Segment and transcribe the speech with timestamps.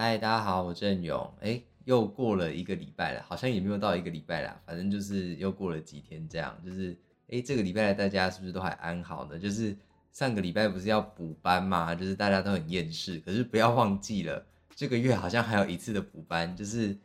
[0.00, 1.28] 嗨，大家好，我郑勇。
[1.40, 6.56] 哎，又过了一个礼拜了，好像也没有到一个礼拜啦，反正就是又过了几天这样。
[6.64, 6.96] 就是
[7.32, 9.36] 哎，这个礼拜大家是不是都还安好呢？
[9.36, 9.76] 就是
[10.12, 13.18] 上个礼拜不是要补班嘛，就是大家都很厌世。
[13.26, 16.98] 可是不要忘记了，这个月好像还有一次的补班，就是什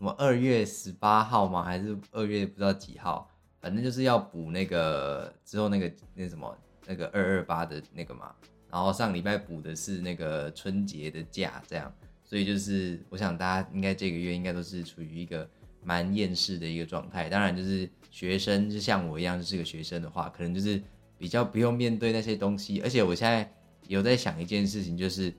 [0.00, 1.62] 么二月十八号吗？
[1.62, 3.30] 还是二月不知道几号？
[3.60, 8.34] 反正就是要补那个之后那个那什么那个二二八的那个嘛。
[8.68, 11.92] 然后上礼拜补的是那个春节的假，这样。
[12.30, 15.50] 所以就是，我想大家应该这个月应该都是处于一个
[15.82, 17.28] 蛮厌世的一个状态。
[17.28, 20.80] 当然，就是学生，就像我一样就是个学生的话，可能就是
[21.18, 22.80] 比较不用面对那些东西。
[22.82, 23.52] 而且我现在
[23.88, 25.34] 有在想一件事情，就是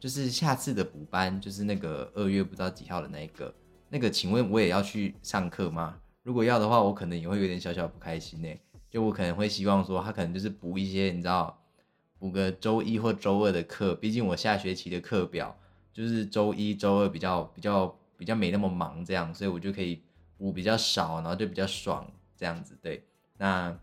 [0.00, 3.54] 就是下次的补班，就是那个二月不知道几号的那一个，
[3.88, 5.96] 那个，请问我也要去上课吗？
[6.24, 8.48] 如果要的话，我可能也会有点小小不开心呢。
[8.90, 11.56] 就我可能会希望说，他可能就是补一些，你知道，
[12.18, 15.56] 补个周一或周二的课，毕竟我下学期的课表。
[15.92, 20.02] 就是周一、周二比较比较比较没那么忙，这样，所以我就可以
[20.38, 22.78] 补比较少，然后就比较爽这样子。
[22.80, 23.04] 对，
[23.38, 23.76] 那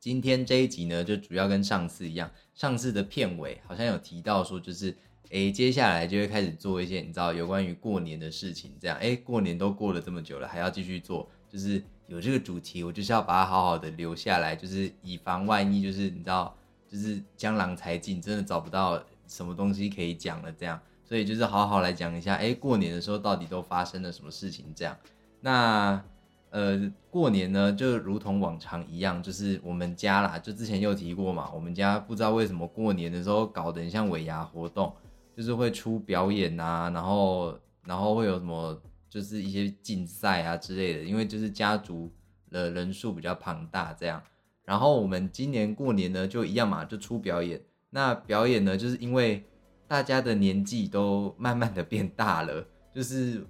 [0.00, 4.96] 今天这一集呢，就主要跟上次一样，上次的片尾好像有提到说，就是
[5.30, 16.54] 哎，接下来就会开始做一些你知道有关于过年的事情，这样，哎，过年都过了这么久了，还要继续做，就是有这个主题，我就是要把它好好的留下来，就是以防万一，就是你知道，
[16.88, 20.80] 就是江郎才尽，真的找不到什么东西可以讲了这样。
[21.12, 24.72] 所以就是好好来讲一下，哎，过年的时候到底都发生了什么事情？
[24.74, 24.96] 这样，
[25.42, 26.02] 那
[26.48, 34.90] 呃，过年呢，就如同往常一样，就是我们家啦，就之前有提过嘛，我们家不知道为什么过年的时候搞得很像尾牙活动，
[35.36, 42.10] 就是会出表演啊，然后然后会有什么，就是一些竞赛啊之类的，因为就是家族
[42.50, 44.22] 的人数比较庞大这样。
[44.64, 47.60] 然后我们今年过年呢，就一样嘛，就出表演。
[47.90, 49.44] 那表演呢，就是因为。
[49.92, 53.46] 大家的年纪都慢慢的变大了，就是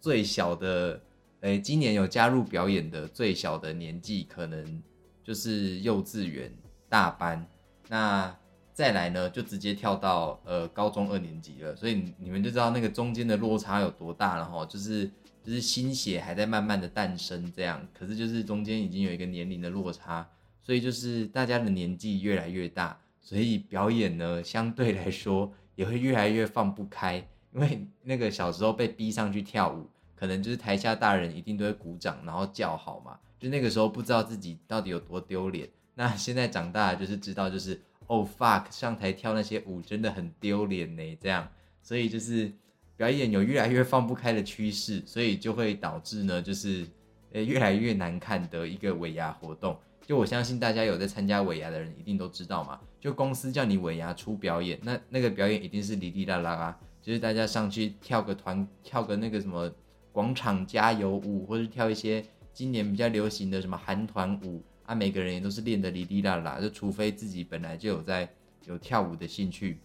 [0.00, 0.98] 最小的，
[1.40, 4.82] 诶，今年有加入表演的最小的年纪可能
[5.22, 6.50] 就是幼稚园
[6.88, 7.46] 大班，
[7.90, 8.34] 那
[8.72, 15.06] 再来呢就直接跳到呃高中二年级了，所以你们就知道那个中间的落差有多大了哈，就是
[15.44, 20.26] 就是新血还在慢慢的诞生这样，可是就是中间已经有一个年龄的落差，
[20.62, 25.52] 所以就是大家的年纪越来越大，所以表演呢相对来说。
[25.74, 27.16] 也会越来越放不开，
[27.52, 33.18] 因为那个小时候被逼上去跳舞，可能就是台下大人一定都会鼓掌，然后叫好嘛。
[33.38, 35.68] 就那个时候不知道自己到底有多丢脸。
[35.94, 41.18] 那现在长大就是知道，就是 哦 fuck，上台跳那些舞真的很丢脸呢。
[41.20, 41.48] 这样，
[41.82, 42.52] 所以就是
[42.96, 46.86] 表演有越来越放不开的趋势，所以就会导致呢，就是
[47.32, 49.76] 呃越来越难看的一个尾牙活动。
[50.04, 59.72] 就我相信大家有在参加尾牙的人一定都知道嘛，就公司叫你尾牙出表演，那那个表演一定是哩哩啦啦啊，就是大家上去跳个团，跳个那个什么
[60.10, 68.28] 广场加油舞，或者跳一些今年比较流行的什么韩团舞啊，每个人也都是练的哩哩啦啦，就除非自己本来就有在
[68.64, 69.78] 有跳舞的兴趣，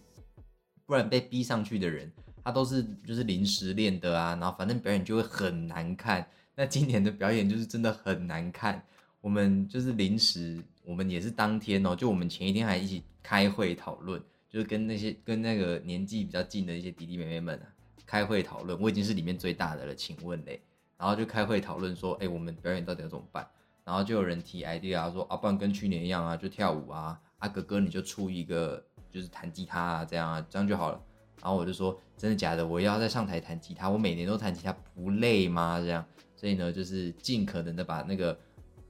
[0.84, 2.10] 不然被逼上去的人，
[2.42, 8.82] 他都是就是临时练的啊，然后反正表演就会很难看，那今年的表演就是真的很难看。
[9.28, 14.18] 我们就是临时，我们也是当天哦，就我们前一天还一起开会讨论，
[14.48, 17.66] 就是跟那些跟那个年纪比较近的一些弟弟妹妹们啊，
[18.06, 18.80] 开会讨论。
[18.80, 20.58] 我已经是里面最大的了，请问嘞？
[20.96, 23.46] 然后就开会讨论说，哎，我们表演到底要怎么办？
[23.84, 30.98] 然后就有人提 idea 说，啊，不然跟去年一样啊，就跳舞啊，啊哥哥你就出一个就是弹吉他啊，这样啊，这样就好了。
[31.42, 32.66] 然后我就说，真的假的？
[32.66, 35.78] 我要在上台弹吉他，我每年都弹吉他，不累吗？
[35.80, 36.02] 这样，
[36.34, 38.34] 所以呢，就是尽可能的把那个。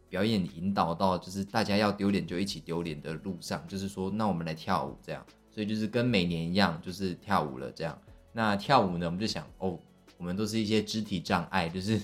[0.09, 7.99] 表演引导到就是大家要丢脸就一起丢脸的路上，就是说那我们来跳舞这样，所以就是跟每年一样，就是跳舞了这样。
[8.33, 9.79] 那跳舞呢，我们就想哦，
[10.17, 12.01] 我们都是一些肢体障碍，就是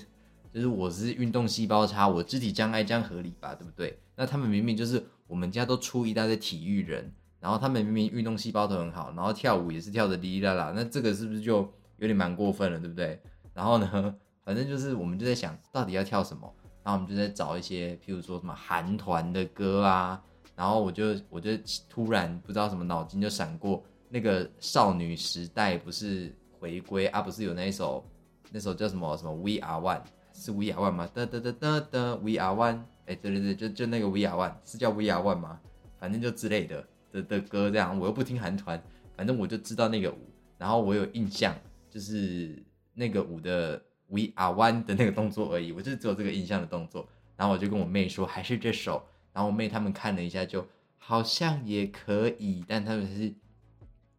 [0.53, 3.97] 就是我是运动细胞差，我肢体障碍这样合理吧，对不对？
[4.15, 11.57] 那他们明明就是我们家都出一大堆体育人，然后他们明明运动细胞都很好，然后跳舞也是跳的哩哩啦啦，那这个是不是就
[11.97, 13.19] 有点蛮过分了，对不对？
[13.53, 16.53] 然后呢，反正就是我们就在想到底要跳什么。
[16.85, 20.23] 然后我们就在找一些，譬如说什么韩团的歌啊，
[20.55, 21.49] 然后我就我就
[21.89, 28.05] 突然不知道什么脑筋就闪过，那个少女时代不是回归啊，不是有那一首，
[28.51, 31.09] 那首叫什么什么 We Are One，是 We Are One 吗？
[31.11, 35.59] 哒哒哒哒哒 We Are One，哎，对对对，就就那个 We Are One，是叫 We Are One 吗？
[35.97, 38.79] 反正就之类的的的歌这样，我又不听韩团，
[39.17, 40.19] 反正我就知道那个舞，
[40.59, 41.55] 然后我有印象，
[41.89, 43.81] 就是那个舞的。
[44.07, 47.07] We are one 的那个动作而已，我就只有这个印象的动作。
[47.35, 49.03] 然后我就跟我妹说，还是这首。
[49.33, 50.65] 然后我妹他们看了一下，就
[50.97, 53.33] 好像也可以，但他们是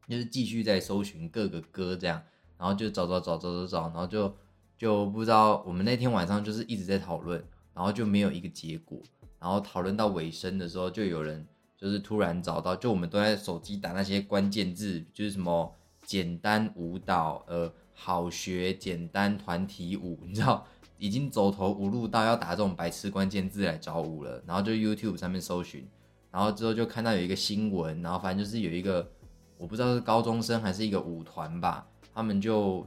[0.09, 2.23] 就是继续在搜寻各个歌这样。
[2.59, 4.35] 然后就找找找找找找，然后就
[4.79, 7.43] 就不知道我们那天晚上就是一直在讨论，
[7.75, 8.99] 然后就没有一个结果，
[9.39, 11.47] 然后讨论到尾声的时候，就有人
[11.77, 15.71] 就是突然找到，就我们都在手机打那些关键字，就是什么
[16.03, 20.65] 简单舞蹈，呃，好学简单团体舞， 你知道，
[20.99, 25.89] 已经走投无路到要打这种白痴关键字来找舞了，然后就 YouTube 上面搜寻，
[26.31, 29.11] 然后之后就看到有一个新闻，然后反正就是有一个。
[29.59, 32.87] 我不知道是高中生还是一个舞团吧，他们就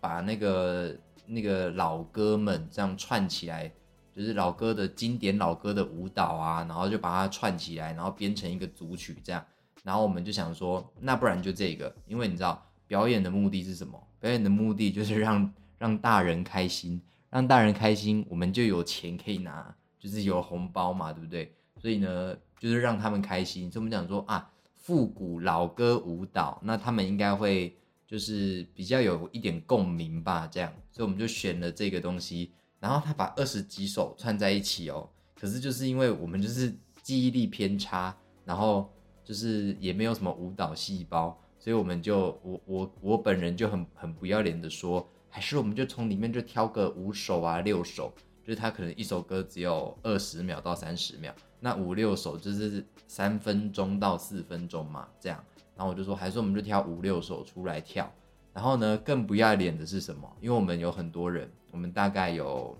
[0.00, 0.92] 把那个
[1.24, 3.72] 那个老歌们这样串起来，
[4.12, 9.40] 就是老歌的经典老歌的舞蹈啊，然后就把它串起来，然后编成一个组曲这样。
[9.84, 13.96] 然后我们就想说，那不然就这个，因为你知道表演的目的是什么？
[14.18, 17.00] 表演的目的就是让让大人开心，
[17.30, 21.54] 让大人开心，我们就有钱可以拿，就是有红包嘛，对不对？
[21.80, 23.70] 所以呢，就是让他们开心。
[23.70, 24.50] 所以我们讲说啊。
[24.82, 27.76] 复古老歌舞蹈，那他们应该会
[28.06, 32.50] 就是比较有一点共鸣吧，这样，所以我们就选了这个东西，
[32.80, 35.06] 然后他把二十几首串在一起哦，
[35.38, 38.90] 可是就是因为我们就是记忆力偏差，然后
[39.22, 48.12] 就是也没有什么舞蹈细胞，所以我们就我我我本人就很很不要脸的说，还是我们就从里面就挑个五首啊六首，
[48.42, 51.32] 就是他可能一首歌只有二十秒到三十秒。
[51.60, 55.44] 那五六首就是三分钟到四分钟嘛，这样，
[55.76, 58.10] 然后我就说，还是我们就挑五六首出来跳。
[58.54, 60.28] 然后呢，更不要脸的是什么？
[60.40, 62.76] 因为我们有很多人，我们大概有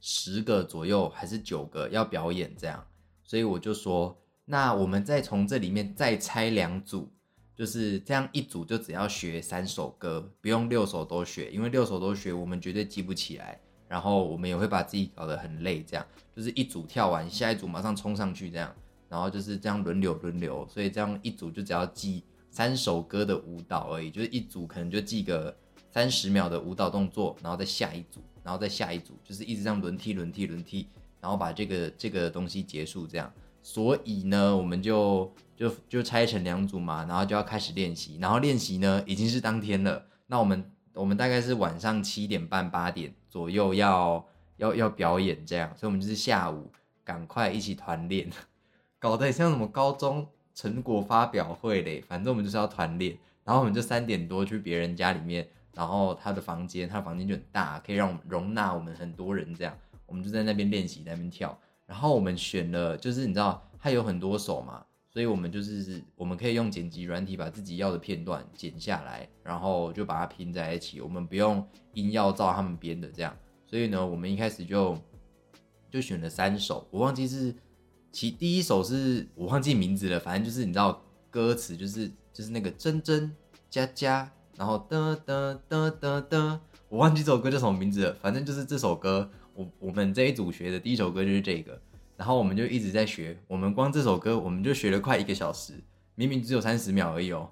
[0.00, 2.84] 十个左右，还是九个要表演这样，
[3.22, 4.16] 所以我就说，
[4.46, 7.08] 那我们再从这里面再拆两组，
[7.60, 13.60] 就是这样一组就只要学三首歌，不用六首都学，因为六首都学我们绝对记不起来。
[13.86, 18.74] 然后我们也会把自己搞得很累，这样就是一组跳完，下一组马上冲上去，这样，
[19.10, 25.54] 然后就是这样轮流轮流，所以这样一组就只要记三首歌的舞蹈而已，就是一组可能就记个
[25.90, 30.88] 三十秒的舞蹈动作，然后再下一组，然后再下一组，就是一直这样轮替轮替轮替，
[31.20, 33.30] 然后把这个这个东西结束这样。
[33.62, 40.70] 所以呢，我们就就就拆成两组嘛，然后就要开始练习，然后练习呢已经是当天了，那我们。
[40.92, 44.26] 我们大概是晚上七点半八点左右要
[44.56, 46.68] 要要表演这样，所以我们就是下午
[47.04, 48.28] 赶快一起团练，
[48.98, 59.72] 搞得像什么高中成果发表会嘞，反正我们就是要团练，然后我们就三点多去别人家里面，然后他的房间，他的房间就很大，可以让我们容纳我们很多人这样，
[60.06, 61.56] 我们就在那边练习，在那边跳，
[61.90, 64.84] 然后我们选了，就是你知道他有很多首嘛。
[65.12, 71.00] 所以，我们就是我们可以用剪辑软体把自己要的片段剪下来，然后就把它拼在一起。
[71.00, 73.36] 我们不用硬要照他们编的这样。
[73.66, 74.96] 所以呢，我们一开始就
[75.90, 77.52] 就选了三首，我忘记是
[78.12, 83.34] 其第一首是我忘记名字了，反正就是你知道歌词就是就是那个真真
[83.68, 89.28] 佳佳，然后噔噔噔噔噔，我忘记这首歌叫什么名字了，反正就是这首歌，
[89.60, 91.80] 我我们这一组学的第一首歌就是这个。
[92.16, 95.82] 然后我们就一直在学，我们光这首歌我们就学了快一个小时，
[96.14, 97.50] 明明只有三十秒而已哦，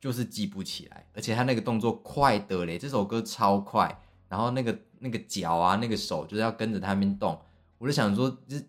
[0.00, 3.96] 就是记不起来，而且他那个动作快的嘞，这首歌超快，
[4.28, 7.40] 然后那个那个脚啊，那个手就是要跟着他们动，
[7.78, 8.64] 我就想说，就是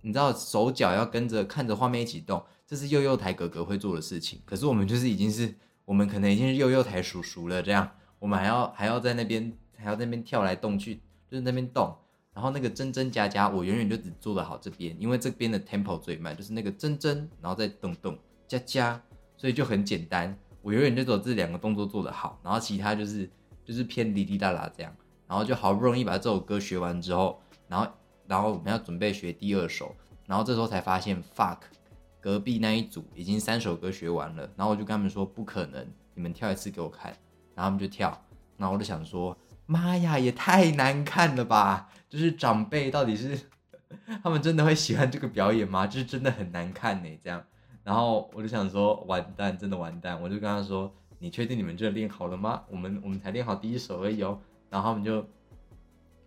[0.00, 5.54] 你知道手脚要跟着看着画面一起动，这是幼幼台哥哥会做的事情，可是我们就是已经是
[5.84, 10.96] 我们可能已经是幼幼台叔叔了，这样我们还要还要在那边还要在那边跳来动去，
[11.30, 11.96] 就是那边动。
[12.38, 18.16] 然后那个真真加加，我远远就只做得好这边，因为这边的 tempo 最慢，就是那个真真，然后再动动
[18.46, 19.02] 加加，
[19.36, 20.38] 所以就很简单。
[20.62, 23.28] 我远远就走这两个动作做得好，然后其他就是
[23.64, 24.94] 就是偏滴滴答答这样。
[25.26, 27.88] 然后就好不容易把这首歌学完之后，然后
[28.28, 29.92] 然后我们要准备学第二首，
[30.24, 31.58] 然后这时候才发现 fuck，
[32.20, 34.48] 隔壁那一组已经三首歌学完了。
[34.54, 37.10] 然后我就跟他们说不可能，你们跳一次给我看。
[37.56, 38.16] 然后他们就跳，
[38.56, 39.36] 然后我就想说。
[39.70, 41.90] 妈呀，也太难看了吧！
[42.08, 43.38] 就是长辈到底是
[44.24, 45.86] 他们真的会喜欢这个表演吗？
[45.86, 47.44] 就是真的很难看呢，这样。
[47.84, 50.18] 然后我就想说，完蛋，真的完蛋！
[50.22, 52.62] 我就跟他说：“你确定你们这练好了吗？
[52.70, 55.26] 我们我们才练好第一首而已哦。”然后他们就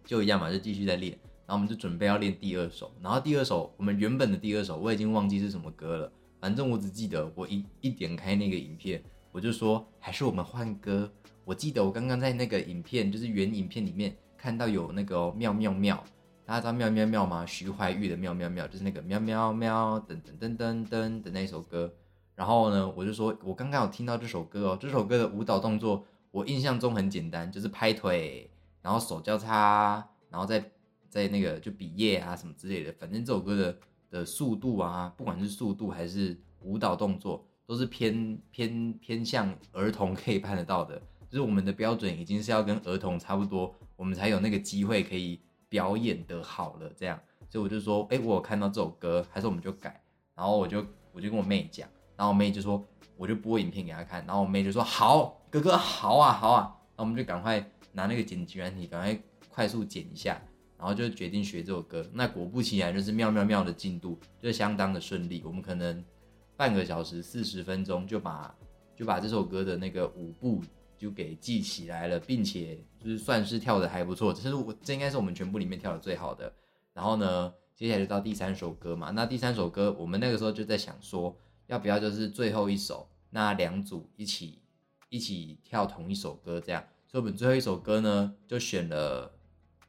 [0.06, 1.12] 就一样嘛，就继续在练。
[1.48, 2.92] 然后我们就准备要练第二首。
[3.02, 11.12] 然后第二首，我们原本的第二首我已经忘记是什么歌了，反正我只记得我一一点开那个影片，我就说还是我们换歌。
[11.44, 16.04] 我记得我刚刚在那个影片，就是原影片里面看到有那个妙妙妙，
[16.46, 17.46] 大家知道妙妙妙吗？
[17.46, 21.92] 徐怀钰的妙妙妙，就是那个喵喵喵噔噔噔噔噔的那首歌。
[22.36, 28.50] 然后呢，我就说，我刚刚有听到这首歌哦，这首歌的舞蹈动作我印象中很简单，就是拍腿，
[28.82, 30.64] 然后手交叉，然后再
[31.10, 32.92] 在那个就比耶啊什么之类的。
[32.94, 33.78] 反正这首歌的
[34.10, 41.02] 的速度啊，不管是速度还是舞蹈动作，都是偏偏偏向儿童可以办得到的。
[41.30, 45.40] 就是我们的标准已经是要跟儿童差不多，我们才有那个机会可以
[45.70, 47.20] 表演的好了这样。
[47.50, 50.02] 所以我就说，哎，我有看到这首歌，还是我们就改。
[50.36, 51.88] 然后我就我就跟我妹讲，
[52.18, 56.62] 然后我妹就说，我就播影片给她看，然后我妹就说好，哥哥好啊好啊，
[56.96, 57.60] 然后我们就赶快
[57.94, 60.42] 拿那个剪辑软体，赶快快速剪一下，
[60.78, 62.10] 然后就决定学这首歌。
[62.14, 65.42] 那果不其然，就是妙妙妙的进度，就相当的顺利。
[65.46, 66.04] 我们可能
[66.62, 68.56] 半个小时四十分钟就把
[68.96, 70.62] 就把这首歌的那个舞步
[70.96, 76.54] 就给记起来了，并且就是算是跳的还不错，这是我这应该是我们全部里面跳的最好的。
[76.94, 77.52] 然后呢？
[77.74, 84.60] 接下来就到第三首歌嘛，那第三首歌我们那个时候就在想说，要不要就是最后一首，那两组一起
[85.10, 89.32] 一起跳同一首歌这样，所以我们最后一首歌呢就选了，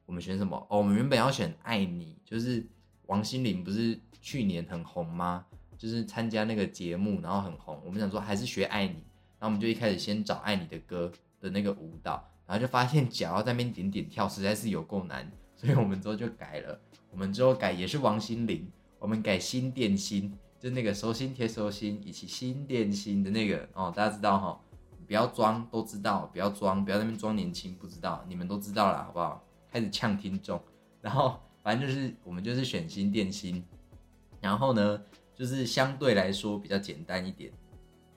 [0.07, 0.57] 我们选什么？
[0.71, 2.67] 哦，我们原本要选《爱你》，就是
[3.09, 5.45] 王心凌不是去年很红吗？
[5.83, 11.11] 就是参加那个节目然后很红，我们想说还是学《爱你》，然后我们就一开始先找《爱你》的歌
[11.41, 16.81] 的那个舞蹈，然后就发现脚要在那边点点跳，实在是有够难，所以我们之后就改了。
[17.11, 18.71] 我们之后改也是王心凌，
[19.01, 24.61] 我们改心电心，就那个手心贴手心，以及心电心的那个哦，大家知道哈，
[25.05, 29.45] 不要装，都知道，不要装，不要那边装年轻，不知道，你们都知道了，好不好？
[29.69, 30.63] 开始呛听众，
[31.01, 33.65] 然后反正就是我们就是选心电心，
[34.41, 35.03] 然后呢，
[35.43, 37.53] 就是相对来说比较简单一点，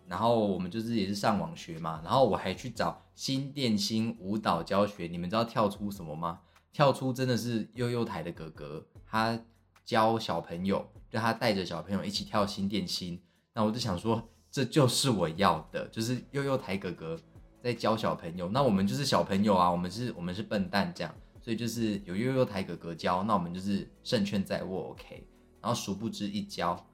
[0.08, 6.42] 然后我们就是也是上网学嘛，然后我还去找心电心舞蹈教学，你们知道跳出什么吗？
[6.72, 9.42] 跳出真的是悠悠台的哥哥，他
[9.84, 13.20] 教小朋友，就他带着小朋友一起跳新电心。
[13.56, 17.20] 那我就想说，这就是我要的，就是悠悠台哥哥
[17.64, 18.48] 在教小朋友。
[18.50, 25.28] 那我们就是小朋友啊，我们是，我们是笨蛋这样，所以就是有悠悠台哥哥教，那我们就是胜券在握，OK。
[25.60, 26.86] 然后殊不知一教，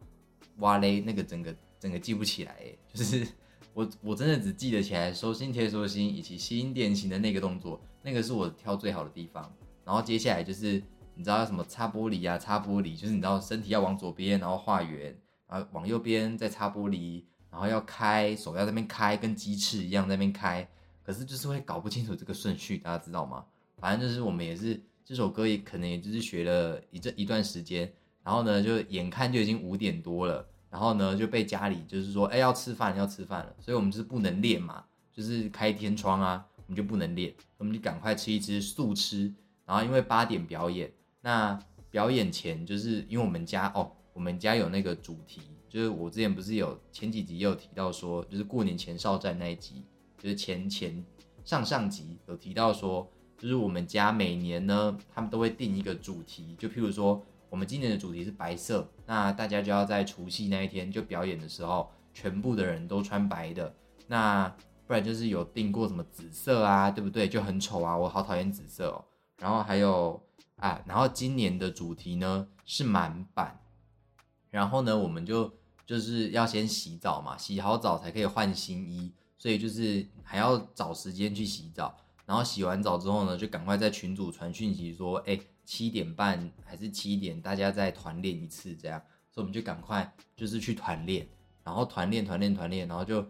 [0.61, 3.27] 哇嘞，那个整个整个记不起来，哎，就是
[3.73, 9.53] 我我真的只记得起来收心贴收心以及吸音电型的那个动作，那个是我跳最好的地方。
[9.83, 10.81] 然后接下来就是
[11.15, 15.15] 你知道什么擦玻璃啊，擦玻璃就是你知道身体要往左边，然后画圆，
[15.47, 20.67] 然后往右边再擦玻璃，然后要开手要那边开，跟鸡翅一样在那边开，
[21.03, 23.43] 可是就是会搞不清楚这个顺序，大家知道吗？
[23.77, 27.91] 反正就是我们也是这首歌也可能也就是学了一这一段时间，
[28.23, 39.31] 然后呢就眼看就已经五点多了，然后呢就被家里就是说，哎要吃饭要吃饭了，所以我们就是不能练嘛，就是开天窗啊，我们就不能练，我们就赶快吃一吃素吃。
[39.65, 41.57] 然后因为八点表演，那
[41.89, 49.83] 表演前就是因为我们家哦，我们家有那个主题，就是我之前不是有前几集也有提到说，就是过年前哨战那一集，
[50.17, 51.03] 就是前前
[51.45, 63.75] 上上集有提到说，就是我们家每年呢，他们都会定一个主题，就譬如说我们今年的主题是白色，那大家就要在除夕那一天就表演的时候，全部的人都穿白的，
[64.07, 64.47] 那
[64.87, 67.27] 不然就是有订过什么紫色啊，对不对？
[67.27, 69.03] 就很丑啊，我好讨厌紫色哦。
[69.35, 70.23] 然后还有
[70.55, 73.59] 啊，然后今年的主题呢是满版，
[74.49, 75.51] 然后呢我们就
[75.85, 81.97] 就是要先洗澡嘛，洗好澡才可以换新衣，所以就是还要找时间去洗澡。
[82.25, 85.37] 然后洗完澡之后呢，就赶快在群组传讯息说，哎，
[85.71, 89.01] 七点半还是七点，大家再团练一次这样。
[89.29, 91.25] 所以我们就赶快就是去团练，
[91.63, 93.25] 然后团练团练团练，然后就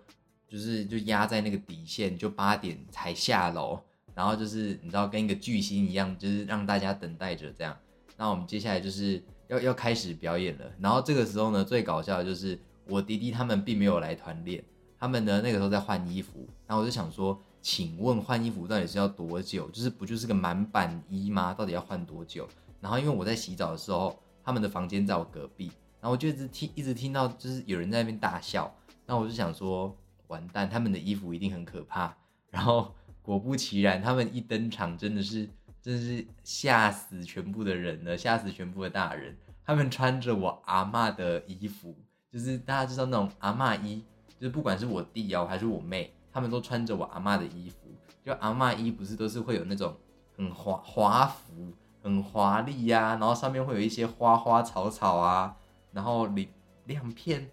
[0.47, 3.79] 就是就压在那个底线，就八点才下楼。
[4.15, 7.77] 然后就是你知道跟一个巨星一样，就是让大家等待着这样。
[8.17, 10.65] 那我们接下来就是要要开始表演了。
[10.79, 14.63] 然后这个时候呢，最搞笑的就是我弟弟他们并没有来团练，
[14.97, 16.49] 他们呢那个时候在换衣服。
[16.65, 19.69] 然后我就想说，请问换衣服到底是要多久？
[19.69, 21.53] 就是不就是个满版衣吗？
[21.53, 22.47] 到底要换多久？
[22.79, 28.73] 然后因为我在洗澡的时候，他们的房间在我隔壁，然后我就一直听一直听到就是有人在那边大笑。
[29.05, 29.95] 那我就想说，
[30.27, 32.15] 完蛋，他们的衣服一定很可怕。
[32.49, 32.93] 然后。
[33.23, 35.47] 果不其然，他们一登场，真的是，
[35.79, 39.37] 真是吓死全部的人了，吓死全部的大人。
[39.63, 41.95] 他们穿着我阿妈的衣服，
[42.31, 44.03] 就是大家知道那种阿妈衣，
[44.39, 47.75] 就是不管是我弟哦还是我妹，他们都穿着我阿妈的衣服。
[48.23, 49.95] 就阿妈衣不是都是会有那种
[50.35, 51.73] 很华华服，
[52.03, 55.55] 很华丽呀，然后上面会有一些花花草草啊，
[55.91, 56.47] 然后亮
[56.85, 57.49] 亮片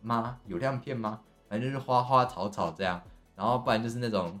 [0.00, 0.38] 吗？
[0.46, 1.20] 有亮片吗？
[1.48, 3.02] 反正就是花花草草这样，
[3.34, 4.38] 然后不然就是那种。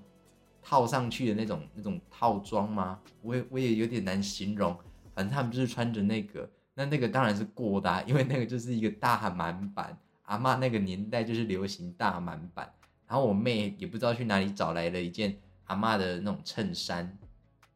[0.60, 2.98] 套上去的那种那种套装吗？
[3.22, 4.76] 我也我也有点难形容。
[5.14, 9.98] 反正他们就是穿着那个，那那个当然是过的，因为那个就是一个大满版。
[10.24, 12.70] 阿妈那个年代就是流行大满版。
[13.08, 17.18] 然后我妹也不知道去哪里找来了一件阿妈的那种衬衫，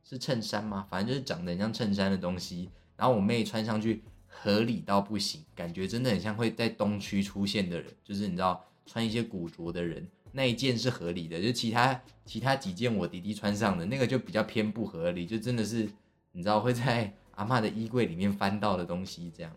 [0.05, 0.87] 是衬衫吗？
[0.89, 2.69] 反正就是长得很像衬衫的东西。
[2.97, 10.07] 然后我妹穿上去合理到不行，感觉真的很像会在东区出现的人，就是你知道穿一些古着的人。
[10.35, 15.89] 那一件是合理的，就其他其他几件我弟弟穿上的那个就比较偏不合理，就真的是
[16.33, 19.53] 你知道会在阿嬷的衣柜里面翻到的东西这样。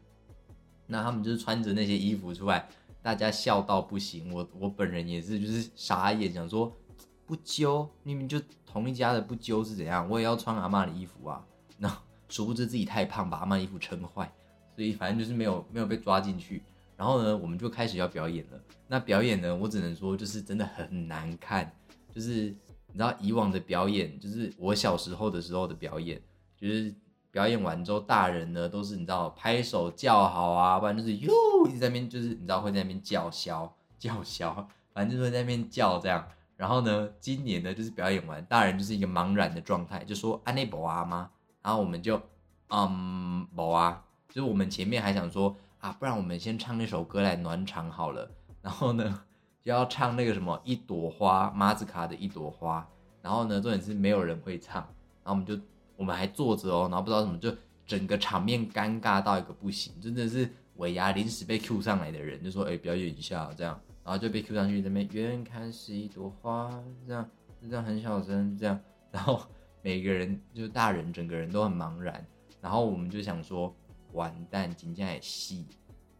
[0.87, 2.67] 那他们就是穿着那些衣服出来，
[3.05, 4.33] 大家笑到不行。
[4.33, 6.75] 我我本人也是，就是傻眼，想说
[7.23, 10.09] 不揪，明明就同一家的，不揪是怎样？
[10.09, 11.45] 我也要穿阿妈的衣服啊。
[11.77, 14.33] 那殊不知自己太胖，把阿妈衣服撑坏，
[14.75, 16.63] 所以反正就是没有没有被抓进去。
[16.97, 18.59] 然后呢，我们就开始要表演了。
[18.87, 21.71] 那表演呢，我只能说就是真的很难看。
[22.11, 22.45] 就是
[22.87, 26.19] 你知道以往的表演，就是我小时候的时候的表演，
[26.57, 26.91] 就是
[27.35, 31.33] 表演完之后，大人呢都是你知道拍手叫好啊，不然就是哟
[31.67, 36.25] 一直在那边就是你知道会在那边叫嚣叫嚣，反正就是在那边叫这样。
[36.55, 41.29] 然后呢，今年呢就是表演完，大人就是一个茫然的状态，就说安内博啊吗？
[41.61, 42.21] 然后我们就
[42.69, 45.53] 嗯博啊，就是我们前面还想说。
[45.81, 48.27] 啊，不然我们先唱那首歌来暖场好了。
[48.59, 49.21] 然后呢，
[49.61, 52.87] 就要唱那个什么一朵花，马子卡的一朵花。
[53.21, 54.81] 然后呢，重点是没有人会唱。
[55.23, 55.55] 然后我们就
[55.95, 66.69] 我们还坐着哦，然后不知道怎么就整个场面尴尬到一个不行，真的是尾牙临时被 Q 上来的人就说：“哎，表演一下这样。”然后就被 Q 上去，那边远看是一朵花，
[67.07, 67.29] 这样
[67.61, 68.79] 就这样很小声这样。
[69.11, 69.41] 然后
[69.81, 72.25] 每个人就大人整个人都很茫然。
[72.61, 73.75] 然后我们就想说。
[74.13, 75.65] 完蛋，紧张也戏，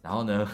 [0.01, 0.46] 然后呢，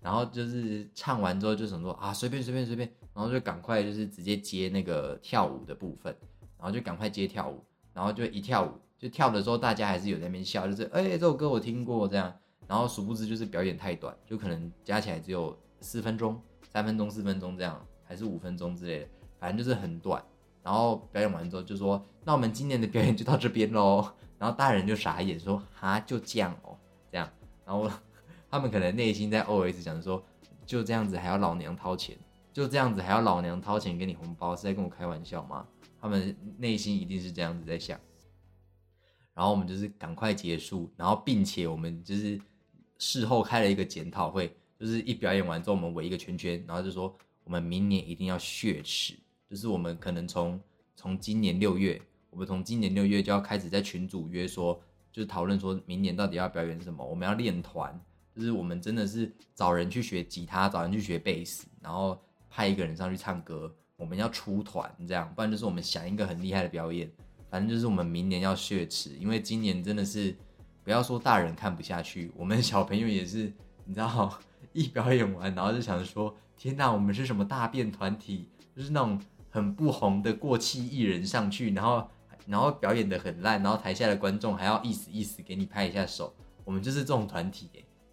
[0.00, 6.16] 然后就是唱完之后就想说啊，随便随便随便，然后就赶快就是直接接那个跳舞的部分，
[6.56, 7.62] 然后就赶快接跳舞，
[7.98, 12.32] 然后就一跳舞，就跳的时候大家还是有在那边笑，就是哎这首歌我听过这样，
[12.68, 16.40] 然后殊不知就是表演太短，就可能加起来只有四分钟、
[16.72, 19.08] 三分钟、四分钟这样，还是五分钟之类的，
[19.40, 20.22] 反正就是很短。
[20.62, 24.08] 然后表演完之后就说，那我们今年的表演就到这边喽。
[24.38, 26.76] 然后大人就傻眼说，哈就这样哦。
[27.10, 27.28] 这样，
[27.66, 27.90] 然后
[28.48, 30.22] 他们可能内心在 OS 讲说，
[30.64, 32.16] 就这样子还要老娘掏钱，
[32.52, 35.66] 就这样子还要老娘掏钱给你红包，是在跟我开玩笑吗？
[36.00, 37.98] 他们内心一定是这样子在想。
[39.34, 42.40] 然后我们就是赶快结束，然后并且我们就是
[42.98, 49.14] 事后开了一个检讨会，就是一表演完之后我们围一个圈圈，然后就说我们明年一定要血耻，
[49.48, 50.60] 就是我们可能从
[50.96, 54.80] 从今年六月，我们从今年六月就要开始在群组约说。
[55.10, 57.98] 就是讨论说明年到底要表演什么，我们要练团，
[58.36, 62.16] 就是我们真的是找人去学吉他，找人去学贝斯，然后
[62.48, 67.10] 派一个人上去唱歌，我们要出团这样，不然就是我们想一个很厉害的表演，
[67.50, 70.34] 反正就是我们明年要血池，因为今年真的是
[70.82, 73.52] 不要说大人看不下去，我们小朋友也是，
[73.84, 74.38] 你知道，
[74.72, 82.08] 一表演完，然后就想说，天哪，我们是什么大便团体，就是那种很不红的过气艺人上去，然后。
[82.46, 86.34] 然后表演的很烂，然后台下的观众还要意思意思给你拍一下手，
[86.64, 87.68] 我们就是这种团体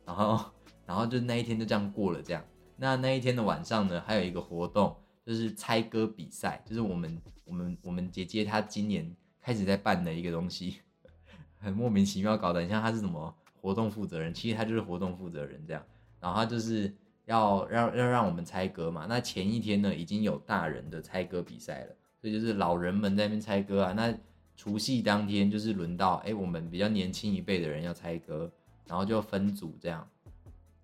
[0.05, 0.37] 然后，
[0.85, 2.43] 然后就那一天就这样过了，这样。
[2.75, 4.93] 那那一天的晚上呢，还有一个活动，
[5.25, 10.81] 就是猜歌比赛，就是我们我们我们姐姐她今年开始在办的一个东西，
[11.57, 15.83] 很莫名其妙搞的，你像她是什么活动负责人，其实她就是活动负责人这样。
[16.19, 16.93] 然后她就是
[17.25, 19.07] 要让要让我们猜歌嘛。
[19.07, 21.95] 那前一天呢，已经有大人的猜歌比赛了。
[22.21, 23.93] 所以就是老人们在那边猜歌啊。
[23.93, 24.15] 那
[24.55, 28.51] 除夕当天就是轮到哎，我们比较年轻一辈的人要猜歌，
[28.87, 30.07] 然后就分组这样。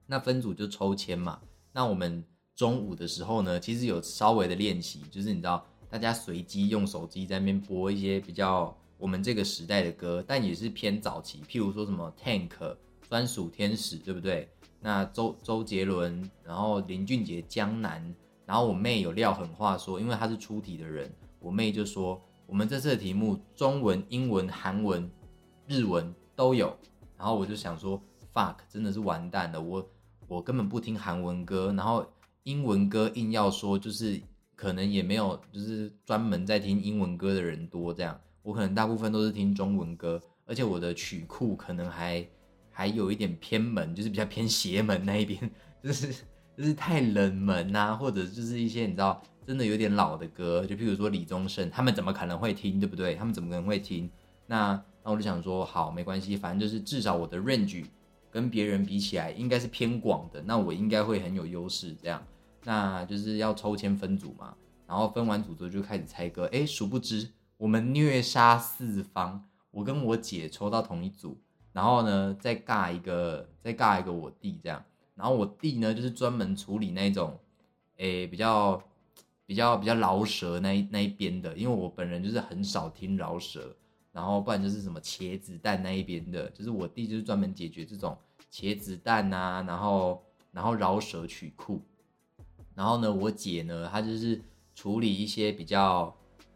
[0.06, 1.40] 那分组就抽签嘛。
[1.72, 2.24] 那我们
[2.62, 12.52] 中午的时候呢，其实有稍微的练习，就是你知道，大家随机用手机在那边播一些比较我们这个时代的歌，但也是偏早期，譬如说什么 Tank、
[13.10, 14.48] 专属天使，对不对？
[14.80, 18.14] 那周周杰伦，然后林俊杰、江南，
[18.46, 21.12] 然后我妹有撂狠话说，因为她是出题的人。
[21.40, 25.10] 我妹就说：“我们这次的题目，中文、英文、韩文、
[25.66, 26.78] 日文都有。”
[27.18, 28.00] 然后我就想说
[28.32, 29.60] ：“fuck，真的是完蛋了！
[29.60, 29.90] 我
[30.28, 32.06] 我根本不听韩文歌，然后
[32.44, 34.22] 英文歌硬要说，就是
[34.56, 37.94] 可能也没有，就是专门在听英文歌的人多。
[37.94, 42.28] 这样，我可能大部分都是听中文歌，而且我的曲库可能还
[42.70, 45.52] 还有一点偏门，就是比较偏邪门那一边，
[45.84, 46.14] 就是
[46.58, 53.16] 就是太冷门啊，或者就是一些你知道。”真的有点老的歌，就譬如说李宗盛，他们怎么可能会听，对不对？
[53.16, 54.08] 他们怎么可能会听？
[54.46, 57.84] 那那我就想说，好，没关系，反正就是至少我的 range
[58.32, 61.96] 跟别人比起来应该是偏广的，那我应该会很有优势。
[62.02, 62.26] 这样，
[62.64, 64.56] 那就是要抽签分组嘛，
[64.88, 66.50] 然后分完组之后就开始猜歌。
[66.52, 71.38] 哎，殊不知我们虐杀四方，我跟我姐抽到同一组，
[71.74, 74.84] 然后呢再尬一个，再尬一个我弟这样，
[75.16, 77.38] 然后我弟呢就是专门处理那种，
[77.98, 78.82] 哎比较。
[79.44, 83.76] 比较比较饶舌那一那一边的，因为我本人就是很少听饶舌，
[84.12, 88.18] 然后不然就是什么茄子蛋那一边的，就是我弟就是专门解决这种
[88.52, 90.22] 茄子蛋啊，然后
[90.52, 91.82] 然后饶舌曲库，
[92.76, 94.42] 然后呢，我姐呢，她就是
[94.76, 96.14] 处理一些比较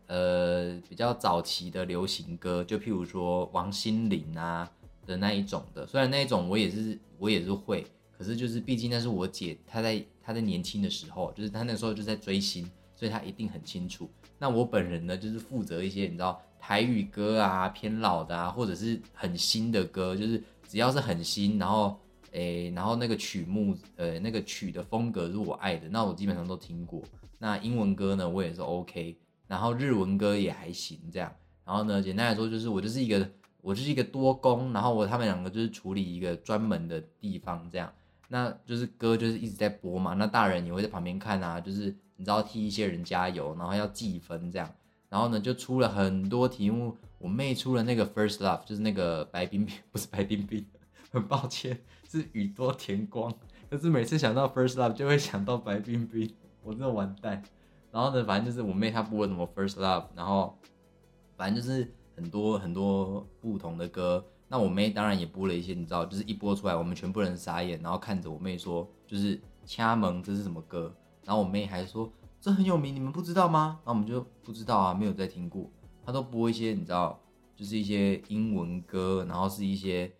[0.07, 4.69] 呃比较早期的流行歌，就譬如说王心凌啊
[5.05, 5.87] 的那一种的。
[5.87, 7.87] 虽然那一种我也是我也是会，
[8.17, 14.09] 可是就是毕竟那是我姐她在她在年轻的时候，就是她那时候就在追星，所以她一定很清楚。
[14.37, 21.99] 那我本人呢，就是负责一些你知道台语歌啊、偏老的啊，或者是很新的歌，就是只要是很新，然后。
[22.31, 27.01] 诶，然后那个曲目，呃，那个曲的风格是我爱的，那我基本上都听过。
[27.39, 29.15] 那英文歌呢，我也是 OK，
[29.47, 31.33] 然后日文歌也还行这样。
[31.63, 33.25] 然后呢，简单来说就是我就是一个，
[33.61, 37.89] 我就是一个多工，然后我他们两个就是处理一个专门的地方这样。
[38.27, 44.69] 那就是歌就是一直在播嘛，那大人也会在旁边看啊，就是你知道替一些人加油，然后要计分这样。
[45.15, 50.65] 然后呢，就出了很多题目，我妹出了那个 First Love，就是那个白冰冰，不是白冰冰，
[51.09, 51.79] 很抱歉。
[52.05, 53.33] 是宇多田光，
[53.69, 57.41] 可是每次想到 First Love 就会想到白冰冰，我真的完蛋。
[57.93, 60.59] 然后呢，反正就是我妹她播了什么 First Love，然后
[61.37, 64.21] 反正就是很多很多不同的歌。
[64.49, 70.93] 那我妹当然也播了一些，你知道，就是一播出来，我们全部人傻眼，然后看着我妹说，就是掐门这是什么歌？
[71.23, 72.11] 然后我妹还说
[72.45, 73.79] 这很有名，你们不知道吗？
[73.83, 75.67] 那我们就不知道啊，没有再听过。
[76.05, 77.19] 他都播一些你知道，
[77.55, 80.13] 就是一些英文歌，然后是一些。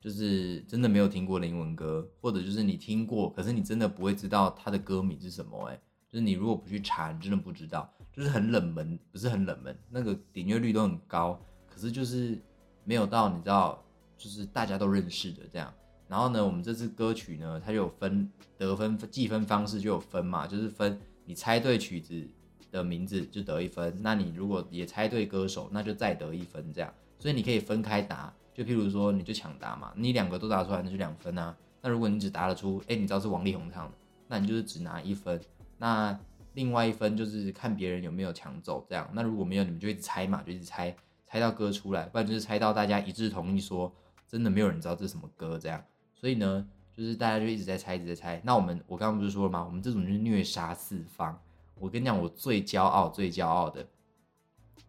[0.00, 5.66] 就是真的没有听过的英文歌，或者就是你听过，可是你真的不会知道它的歌名是什么。
[5.66, 7.92] 哎，就是你如果不去查，你真的不知道。
[8.12, 11.36] 就是很冷门，不是很冷门，那个点阅率都很高，
[11.68, 12.40] 可是就是
[12.84, 13.84] 没有到你知道，
[14.16, 15.74] 就是大家都认识的这样。
[16.06, 21.00] 然后呢，我们这次歌曲呢，它就有分得分计分方式就有分嘛，就是分
[21.32, 22.28] 你猜对曲子
[22.70, 26.92] 的名字就得一分，那你如果也猜对歌手，那就再得一分这样。
[27.18, 28.30] 所以你可以分开答。
[28.52, 31.56] 就譬如说，你就抢答嘛，你两个都答出来，那就两分啊。
[31.80, 33.96] 那如果你只答得出，哎，你知道是王力宏唱的，
[34.28, 35.40] 那你就是只拿一分。
[35.78, 36.20] 那
[36.52, 39.08] 另外一分就是看别人有没有抢走这样。
[39.14, 43.90] 那如果没有，你们就一直猜嘛，就一直猜，猜到歌出来，不然就是猜到大家一致同意说，
[44.28, 45.82] 真的没有人知道这是什么歌这样。
[46.14, 46.68] 所以呢，
[47.02, 48.40] 就是大家就一直在猜，一直在猜。
[48.44, 49.64] 那我们，我刚刚不是说了吗？
[49.64, 51.38] 我们这种就是虐杀四方。
[51.74, 53.86] 我跟你讲，我最骄傲、最骄傲的，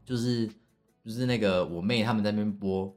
[0.05, 0.47] 就是
[1.03, 2.95] 就是那个我妹他们在那边播。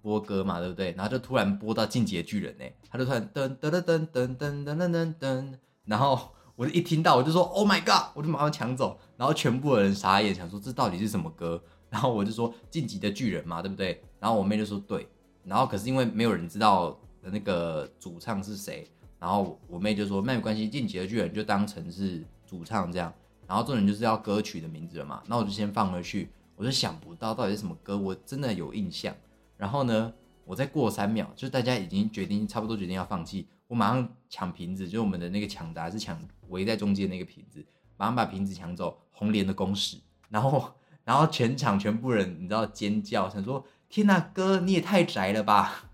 [0.00, 0.92] 播歌嘛，对不对？
[0.92, 5.54] 然后就突然播到《进阶巨人》呢，他就突然噔噔噔噔噔噔噔噔噔，
[5.84, 11.60] 然后我就一听到，我就说 “Oh my god”，我就马上抢走，然后全部的人傻眼，想说这到底是什么歌？
[11.90, 14.00] 然后我就说《晋级的巨人》嘛，对不对？
[14.20, 15.06] 然后我妹就说对，
[15.44, 16.98] 然后可是因为没有人知道
[17.30, 18.86] 那个主唱是谁，
[19.18, 23.12] 然后我妹就说那没关系，《晋级的巨人》就当成是主唱这样，
[23.46, 29.14] 然后重点就是要歌曲的名字了嘛，那我就先放回去，我就想不到到底是什么歌，我真的有印象。
[29.56, 30.12] 然后呢，
[30.44, 37.64] 我再过三秒，就大家已经决定差不多决定要放弃，我马上抢瓶子，就我们的那个抢答是抢围在中间那个瓶子，
[37.96, 40.72] 马上把瓶子抢走，红莲的公式，然后
[41.04, 45.87] 然后全场全部人你知道尖叫，想说天呐，哥你也太宅了吧，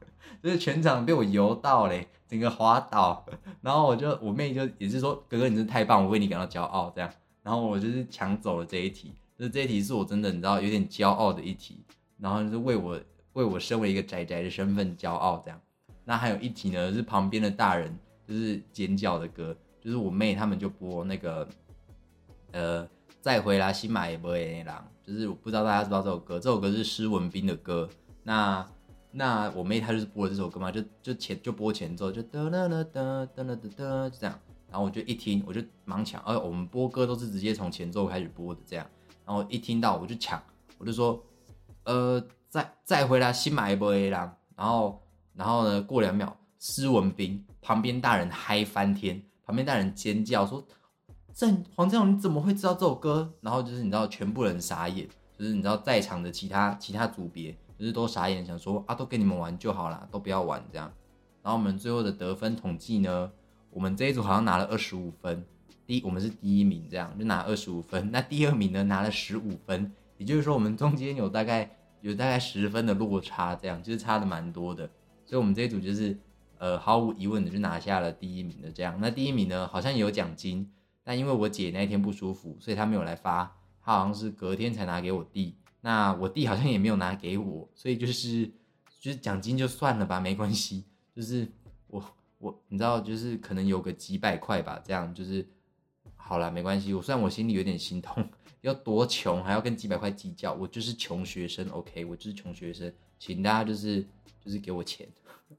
[0.45, 3.25] 就是全场被我游到嘞，整个滑倒，
[3.63, 7.11] 然后我就我妹就也是说哥哥你真的太棒，我为你感到骄傲这样，
[7.43, 11.79] 然后我就是抢走了这一题，就是这一题是我真的你知道有点骄傲的一题，
[12.19, 13.01] 然后就是为我。
[13.35, 15.61] 为我身为一个宅宅的身份骄傲，这样。
[16.05, 17.93] 那还有一题呢，是旁边的大人
[18.29, 21.49] 就是尖叫的歌，就是我妹他们就播那个，
[22.53, 22.89] 呃，
[23.21, 27.89] 再回来新马也不会狼，就是我不知道大家知道这首歌，这首歌是施文斌的歌。
[28.23, 28.65] 那
[29.17, 34.39] 那我妹她就是播了这首歌嘛，就就前就播前奏，就哒哒哒哒哒哒哒这样。
[34.69, 38.85] 然后我就一听，我就忙抢，而我们播歌都是直接从前奏开始播的这样。
[39.25, 40.43] 然后一听到我就抢，
[40.79, 41.23] 我就说，
[41.85, 42.23] 呃。
[42.55, 45.03] 再再回来新买一波 A 啦，然后
[45.35, 45.83] 然后呢？
[45.83, 50.65] 过两秒，施文斌旁边大人嗨翻天，旁边大人尖叫说
[51.35, 57.53] ：“郑黄正勇你怎么会知道这首歌？”然后就是你知道，全部人傻眼，就是你知道在场的其他其他组别
[57.85, 60.91] 就是都傻眼，想说啊，都跟你们玩就好了，都不要玩这样。
[61.43, 63.31] 然后我们最后的得分统计呢，
[63.71, 65.45] 我们这一组好像拿了二十五分，
[65.87, 68.11] 第一我们是第一名，这样就拿二十五分。
[68.11, 71.77] 那第二名呢拿了十五分，也就是说我们中间有大概。
[72.05, 74.87] 有大概十分的落差，这样就是差的蛮多的，
[75.25, 76.15] 所以我们这一组就是
[76.59, 78.99] 呃毫无疑问的就拿下了第一名的这样。
[79.01, 80.71] 那第一名呢好像也有奖金，
[81.03, 85.57] 但因为我姐那天不舒服，所以她没有来发，她好像是隔天才拿给我弟。
[85.85, 88.47] 那我弟好像也没有拿给我，所以就是
[88.99, 90.85] 就是奖金就算了吧，没关系。
[91.15, 91.47] 就是
[91.89, 92.03] 我
[92.39, 95.47] 我你知道就是可能有个几百块吧，这样就是
[96.17, 96.95] 好了，没关系。
[96.95, 98.27] 我虽然我心里有点心痛。
[98.63, 104.01] 要多穷还要跟几百块计较，我就是穷学生，OK，我就是穷学生，请大家就是
[104.43, 105.07] 就是给我钱，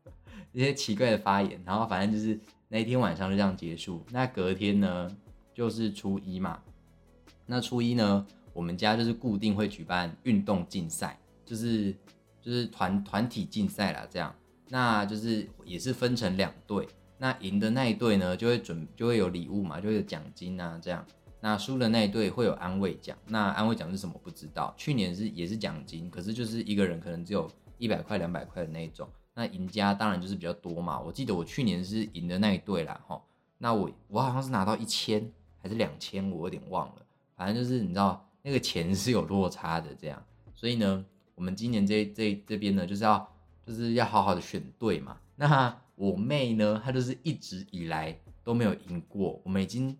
[0.51, 4.03] 一些奇怪的发言，然后反正就是那一天晚上就这样结束。
[4.09, 5.15] 那隔天呢，
[5.53, 6.59] 就是初一嘛。
[7.45, 11.93] 那初一呢，我们家就是固定会举办运动竞赛，就是
[12.41, 14.33] 就是团团体竞赛啦，这样。
[14.69, 16.87] 那就是也是分成两队，
[17.17, 21.05] 那赢的那一队呢，就会准就会有礼物嘛，就会有奖金啊，这样。
[21.41, 24.73] 那输的那一队会有安慰奖，那安慰奖是什么不知道。
[24.77, 29.07] 去年是也是奖金，可是就是一个人可能只有一百块、两百块的那一种。
[29.35, 30.99] 那赢家当然就是比较多嘛。
[30.99, 33.21] 我记得我去年是赢的那一队啦，哈。
[33.57, 36.95] 那我我好像是拿到一千还是两千，我有点忘了。
[37.35, 40.23] 反正就是你知道那个钱是有落差的这样。
[40.53, 41.03] 所以呢，
[41.33, 43.29] 我们今年这这这边呢，就是要。
[43.67, 45.17] 就是要好好的选对嘛。
[45.35, 49.41] 那我妹呢，她就是一直以来都没有赢过。
[49.43, 49.97] 我们已经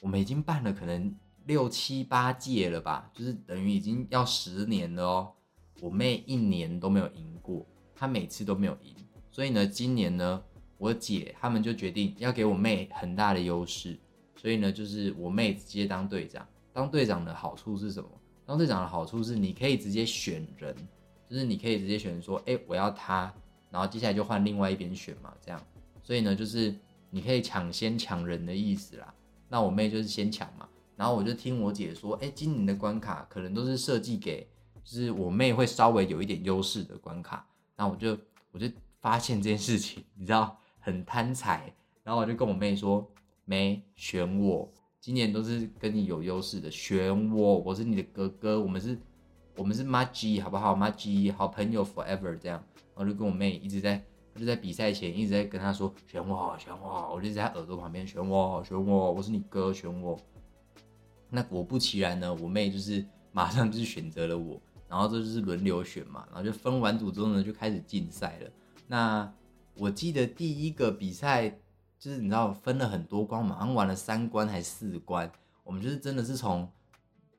[0.00, 1.14] 我们已经办了可能
[1.46, 5.32] 六七八届了吧，就是等于已经要十年了哦。
[5.80, 8.92] 我妹一年都没有赢过，她每次都没有赢。
[9.30, 10.42] 所以呢，今年呢，
[10.76, 13.96] 我姐他们就决定要给我妹很大的优势。
[14.34, 16.44] 所以呢，就是我妹直接当队长。
[16.74, 18.10] 当队长的好处是什么？
[18.44, 20.76] 当队长的好处是你可以直接选人。
[21.26, 23.32] 就是你可以直接选说，哎，我要他，
[23.70, 25.60] 然后接下来就换另外一边选嘛，这样。
[26.02, 26.72] 所以呢，就是
[27.08, 29.12] 你可以抢先抢人的意思啦。
[29.48, 34.46] 那我妹就是先抢嘛，然后我就听我姐说，哎，今年的关卡可能都是设计给，
[34.84, 37.44] 就是我妹会稍微有一点优势的关卡。
[37.74, 38.16] 那我就
[38.52, 43.10] 我就发现这件事情，你知道很贪财，然后我就跟我妹说，
[43.46, 44.70] 妹选我，
[45.04, 48.98] 今年都是跟你有优势的，选我，我是你的哥哥，我们是。
[49.54, 52.64] 我们是 m 吉，好不好 m 吉，好朋友 forever 这样，
[52.96, 54.02] 然后就跟我妹一直在，
[54.34, 60.18] 就在比赛前一直在跟他说选我，选我，我就在耳朵旁边选我，选我，我是你哥，选我。
[61.28, 68.50] 那果不其然呢，我妹就是马上就是选择了我，然后这就是轮流选嘛，然后就分完组之后呢，就开始竞赛了。
[68.86, 69.30] 那
[69.76, 71.60] 我记得第一个比赛
[72.04, 76.70] 就是你知道分了很多关，马上玩了三关还四关，我们就是真的是从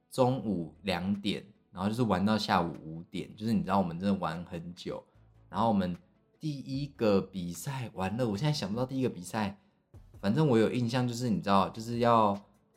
[0.10, 1.46] 中午两点。
[1.72, 5.04] 然后就是玩到下午五点，就是你知道我们真的玩很久。
[5.50, 5.96] 然后我们
[6.40, 9.56] 第一个比赛完了，我现在想不到第一个比赛，
[10.20, 12.36] 反正我有印象就是你知道就是要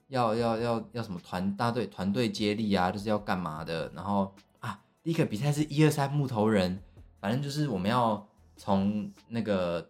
[0.09, 3.90] 要要要要什么团大队团队接力啊，就是要干嘛的。
[3.94, 6.83] 然后啊，第一个比赛是一二三木头人，
[7.18, 9.88] 反正就是我们要从那个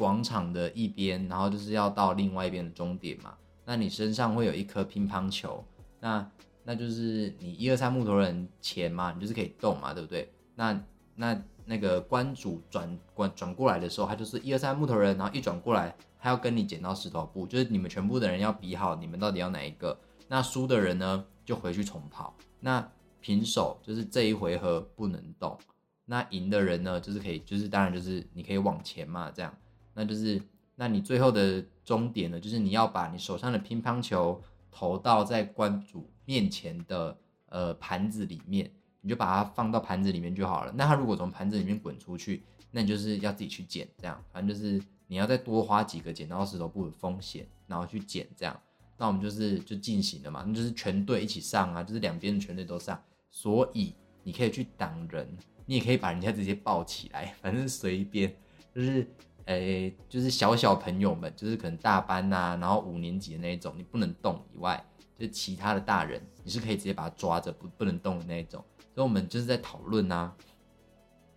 [0.00, 3.34] 广场的一边，然后就是要到另外一边的终点嘛。
[3.66, 5.62] 那你身上会有一颗乒乓球，
[6.00, 6.26] 那。
[6.62, 10.30] 那就是你一二三木头人前嘛，你就是可以动嘛，对不对？
[10.54, 10.78] 那
[11.16, 19.98] 那那个关主转关转过来的时候，他就是一二三木头人，然后一转过来，他要跟你剪刀石头布，就是你们全部的人要比好，你们到底要哪一个？
[20.28, 22.32] 那输的人呢，就回去重跑。
[22.60, 22.86] 那
[23.20, 25.58] 平手就是这一回合不能动。
[26.04, 29.52] 那赢的人呢，就是可以，就是当然就是你可以往前嘛，这样。
[29.94, 30.40] 那就是
[30.76, 36.10] 那你最后的终点呢，就是你要把你手上的乒乓球投到在关主。
[36.26, 40.72] 面前的呃盘子里面，你就把它放到盘子里面就好了。
[40.76, 48.56] 那它如果从盘子里面滚出去，那你就是要自己去捡，这样反正就是你要再多花几个剪刀石头布的风险，然后去捡这样。
[48.96, 58.32] 那我们就是就进行了嘛，那就是全队一起上啊，就是两边的全队都上，所以你可以去挡人，你也可以把人家直接抱起来，反正随便，
[58.72, 59.04] 就是
[59.46, 64.84] 诶，就是小小朋友们，就是可能大班呐，然后五年级的那一种，你不能动以外。
[65.18, 70.32] 就其他的大人，你是可以直接把他抓着不不能动的那一种，所以我们就是在讨论呐，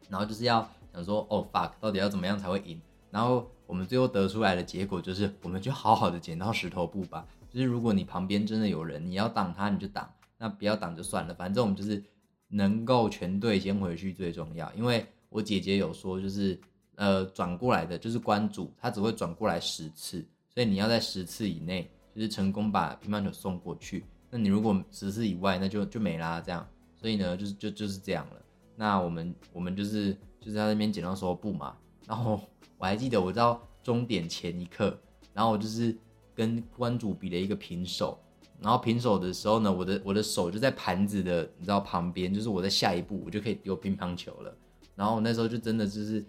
[0.08, 2.80] 然后就是要想说，哦 fuck，到底要怎么样才会赢？
[3.12, 7.28] 然后我们最后得出来的结果就是，我们就好好的剪刀石头布吧。
[7.50, 11.34] 就是如果你旁边真的有人，你要挡他你就挡，那不要挡就算了。
[11.34, 12.02] 反正我们就是
[12.48, 14.72] 能够全队先回去最重要。
[14.76, 16.58] 因为我姐姐有说，就是
[16.96, 21.90] 呃转过来的就是关主，他只会转过来十次，所以你要在十次以内。
[22.16, 26.40] 就是成功把乒乓球送过去，那你如果十次以外，那就就没啦。
[26.40, 26.64] 这样，
[26.96, 28.36] 所以呢，就是就就是这样了。
[28.76, 31.76] 那我们我们就是就是在那边捡到手布嘛。
[32.06, 32.40] 然后
[32.78, 34.96] 我还记得，我到终点前一刻，
[35.34, 35.98] 然后我就是
[36.36, 38.16] 跟关主比了一个平手。
[38.62, 44.56] 然后平手的时候呢，我的我的手就在盘子的你知道旁边，就是我在下一步我就可以丢乒乓球了。
[44.94, 46.24] 然后我那时候就真的就是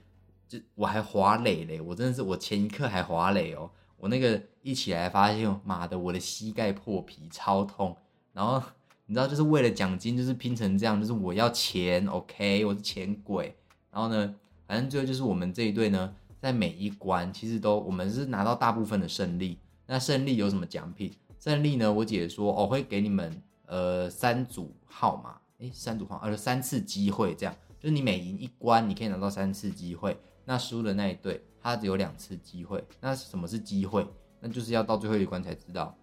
[0.74, 3.70] 我还滑垒嘞，我真的是我前一刻还滑垒哦。
[3.96, 7.96] 我那个一起来发现，妈的，我的膝盖破皮超痛。
[8.32, 8.62] 然后
[9.06, 13.56] 你知道，就是为了奖金，就是拼成这样，就是我要钱，OK，我是钱鬼。
[13.90, 14.34] 然后呢，
[14.66, 19.58] 反正最后就是我们这一队呢，在每一关其实都我们是拿到大部分的胜利。
[19.86, 21.12] 那胜利有什么奖品？
[21.38, 21.92] 胜利呢？
[21.92, 30.16] 我姐说哦会给你们呃三组号码，诶，三组号，呃三次机会，这样就是你每赢一关，你可以拿到三次机会。
[30.44, 31.42] 那输的那一队。
[31.60, 34.06] 他只有两次机会，那什么是机会？
[34.38, 35.96] 那就是要到最后一关才知道。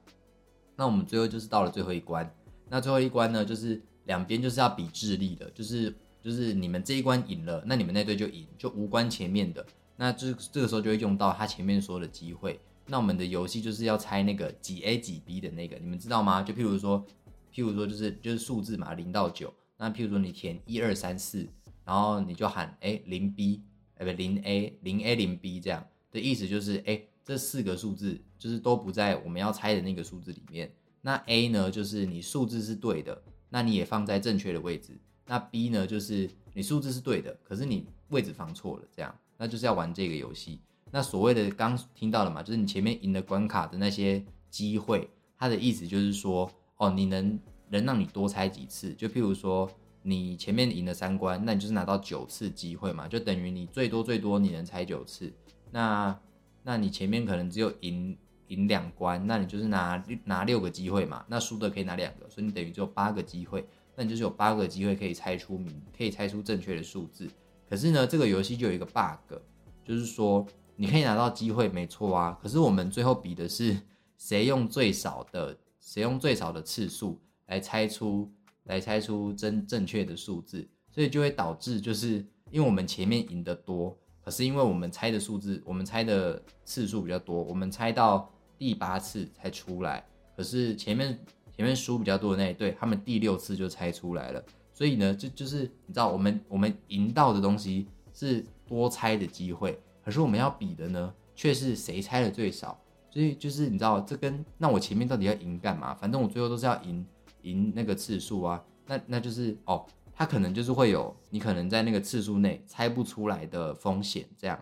[0.76, 2.28] 那我们最后就是到了最后一关，
[2.68, 9.64] 那最后一关呢，就是两边就是要比智力的，就是就是你们这一关赢了，那你们那队就赢，就无关前面的。
[9.96, 12.60] 那这这个时候就会用到他前面说的机会。
[12.88, 16.42] 那我们的游戏就是要猜那个几 A 几 B 的那个，你们知道吗？
[16.42, 17.06] 就譬如说，
[17.54, 19.54] 譬如说就是就是数字嘛，零到九。
[19.78, 21.48] 那譬如说你填一二三四，
[21.86, 23.62] 然后你就喊哎零 B，
[24.04, 30.72] 不零 A 零 A 零 B 这样的意思就是哎这四个数字就是都不在我们要猜的那个数字里面。
[31.02, 34.98] 那 A 呢就是你数字是对的，那你也放在正确的位置。
[35.26, 39.16] 那 B 呢就是你数字是对的，可是你位置放错了，这样。
[39.38, 40.60] 那就是要玩这个游戏。
[40.92, 48.94] 那所谓的刚听到了嘛，就是你前面赢的关卡的那些机会，它的意思就是说，哦，你能能让你多猜几次。
[48.94, 49.72] 就譬如说，
[50.04, 55.32] 你前面赢了三关，那你就是拿到九次机会嘛，就等于你最多最多你能猜九次。
[55.72, 56.20] 那
[56.64, 61.26] 那你前面可能只有赢赢两关，那你就是拿拿六个机会嘛。
[61.28, 63.66] 那输的可以拿两个，所以你等于只有八个机会。
[63.96, 67.30] 那你就是有八个机会可以猜出名，可以猜出正确的数字。
[67.70, 69.38] 可是呢，这个游戏就有一个 bug，
[69.84, 72.38] 就是说你可以拿到机会，没错啊。
[72.42, 73.78] 可是我们最后比的是
[74.18, 78.32] 谁用最少的，谁用最少的次数来猜出，
[78.66, 91.20] 来猜出真正确的数字，所以就会导致，就是因为我们前面赢得多，可是因为我们猜的数字，我们猜的次数比较多，我们猜到第八次才出来，可是前面
[91.56, 94.44] 前面输比较多的那一队，他们第六次就猜出来了。
[94.74, 102.80] 所以呢，就就是你知道，我们我们赢到的东西是多猜的机会，可是我们要比的呢，却是谁猜的最少。
[103.12, 105.94] 所以就是你知道，这跟那我前面到底要赢干嘛？
[105.94, 107.06] 反正我最后都是要赢
[107.44, 108.64] 赢那个次数啊。
[108.88, 114.62] 那那就是哦，他可能就是会有你可能在那个次数内猜不出来的风险这样。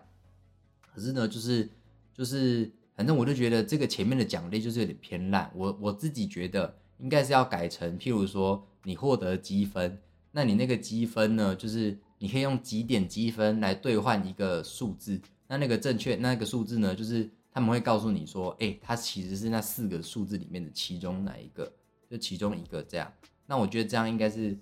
[0.80, 1.68] 可是呢，就是
[2.14, 5.50] 就是反正我就觉得这个前面的奖励就是有点偏烂。
[5.54, 9.98] 我我自己觉得应该是要改成，譬如说你获得积分。
[10.32, 11.56] 那你那个积分呢？
[11.56, 15.20] 就是你可以用几点积分来兑换一个数字。
[15.48, 16.94] 那那个正确那个数字呢？
[16.94, 21.72] 就是他们会告诉你说，哎，它其实是那四个数字里面的其中哪一个，
[22.10, 23.10] 就其中一个这样。
[23.46, 24.58] 那我觉得这样应该是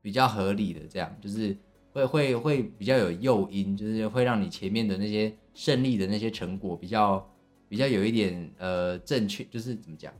[0.00, 1.56] 比较合理的，这样就是
[1.92, 7.28] 会会会比较有诱因，就是会让你前面的那些胜利的那些成果比较
[7.68, 10.12] 比较有一点呃正确，就是怎么讲，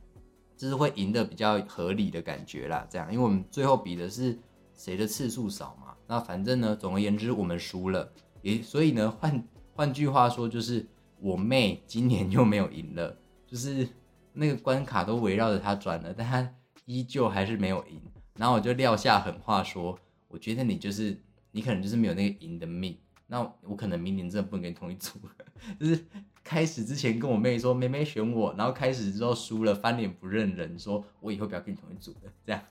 [0.57, 2.85] 就是会赢得比较合理的感觉啦。
[2.89, 4.37] 这样，因为我们最后比的是。
[4.75, 5.93] 谁的次数少嘛？
[6.07, 8.11] 那反正呢，总而言之，我们输了。
[8.41, 10.83] 也所以呢，换换句话说，就是
[11.19, 13.15] 我妹今年又没有赢了，
[13.45, 13.87] 就是
[14.33, 18.01] 那个关卡都围绕着她转了，但她依旧还是没有赢。
[18.35, 22.97] 然后我就撂下狠话说，我觉得你就是你可能就是没有那个赢的命。
[23.27, 25.45] 那我可能明年真的不能跟你同一组了。
[25.79, 26.05] 就是
[26.43, 32.61] 开始之前跟我妹说，妹妹选我，然后开始之后输了，翻脸不认人，说我以后不要跟你同一组的这样。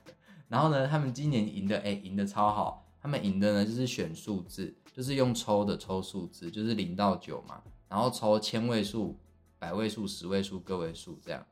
[0.47, 2.85] 然后呢，他们今年赢的，哎，赢的超好。
[3.01, 7.61] 他们赢的呢，就是选数字，就是用抽的抽数字，就是零到九嘛。
[7.89, 9.19] 然后抽千位数、
[9.59, 11.45] 百位数、十位数、个位数这样。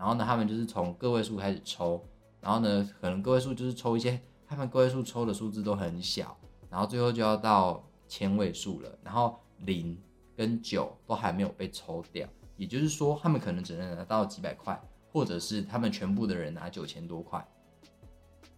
[0.00, 2.02] 然后呢，他们就是从个位数开始抽。
[2.40, 6.34] 然后呢，可能个位数就是抽一些，他们个位数抽的数字都很小。
[6.70, 8.90] 然后最后就要到千位数了。
[9.04, 10.00] 然后零
[10.34, 14.80] 跟九都还没有被抽掉，也就是说，他们可能只能拿到几百块，
[15.12, 17.46] 或者是他们全部的人拿九千多块。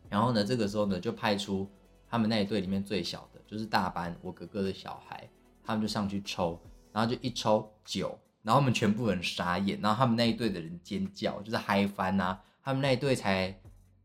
[0.09, 1.68] 然后呢，这个时候呢，就派出
[2.09, 5.28] 他们那一队里面最小的，就是大班我哥哥的小孩，
[5.64, 6.57] 他们就上去抽，
[6.92, 12.38] 然后就一抽九，然后我们全部人傻眼，然后他们那一队的人尖叫，就是嗨翻呐！
[12.62, 13.57] 他们那一队才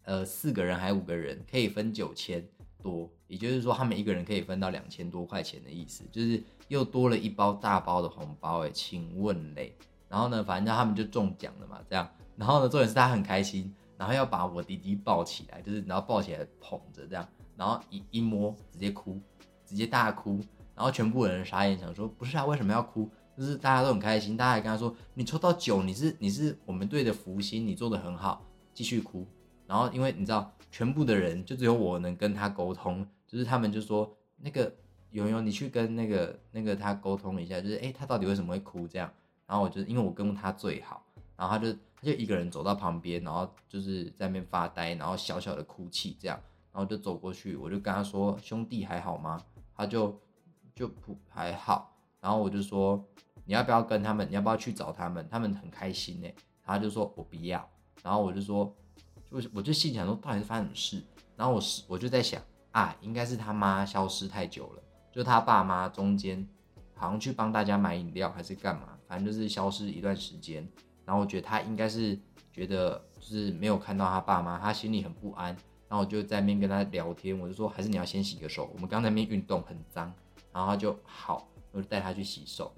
[0.04, 2.48] 呃四个人还五个人，可以分九千
[2.82, 9.76] 多，也就是说他们一个人可以分到两千多块钱的意思，就是又多了一包大包的红包哎，请问嘞？
[10.10, 13.74] 然后呢，反正他们就中奖了嘛，这样，然后呢，重点是他很开心。
[13.98, 19.20] 然后要把我弟弟抱起来，就是然后抱起来捧着这样，然后一一摸直接哭，
[19.66, 20.40] 直接大哭，
[20.76, 23.10] 然后全部人傻眼，想说不是啊，为什么要哭？
[23.38, 28.44] 就是大家都很开心，大家还跟他说你抽到九，你是你是我们队的福星，你做的很好，
[28.74, 29.26] 继续哭。
[29.68, 34.74] 然后因为你知道，全部的人就只有我能跟他沟通，就是他们就说那个
[35.12, 39.12] 悠悠，你去跟那个那个他沟通一下，就是哎他到底为什么会哭这样？
[39.46, 41.06] 然后我就因为我跟他最好，
[41.36, 41.78] 然后他就。
[42.00, 46.40] 他就一个人走到旁边，然后就是在那边发呆，然后小小的哭泣这样，
[46.72, 49.44] 然后就走过去，我就跟他说：“兄弟还好吗？”
[49.76, 50.16] 他就
[50.76, 51.92] 就不还好，
[52.22, 53.04] 然后我就说
[53.48, 54.28] ：“你要不要跟他们？
[54.30, 55.28] 你要不要去找他们？
[55.32, 56.28] 他们很开心呢。”
[56.64, 57.68] 他就说：“我不要。”
[58.04, 58.72] 然后我就说
[59.32, 61.04] ：“就我就心想说，到底是发生什么事？”
[61.36, 62.42] 然后我是我就在想
[62.72, 66.46] 啊，应该是他妈消失太久了，就他爸妈中间
[66.94, 70.68] 好像去帮大家买饮料还是干嘛，反正就是消失一段时间。
[71.06, 72.20] 然后我觉得他应该是
[72.52, 75.56] 觉得就是没有看到他爸妈，他心里很不安。
[75.90, 80.14] 然后我就在那边跟他聊天，我就说还是你要先洗个手，我们刚才那边运动很脏。
[80.52, 82.74] 然后他就好，我就带他去洗手。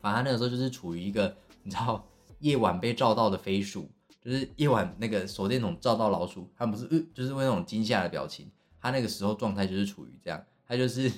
[0.00, 2.04] 反正他那个时候就是处于一个你知道
[2.40, 3.88] 夜晚被照到的飞鼠，
[4.22, 8.50] 就是夜晚那个手电筒照到老鼠，他不是呃就是会那种惊吓的表情。
[8.80, 11.12] 他那个时候状态就是处于这样，他就是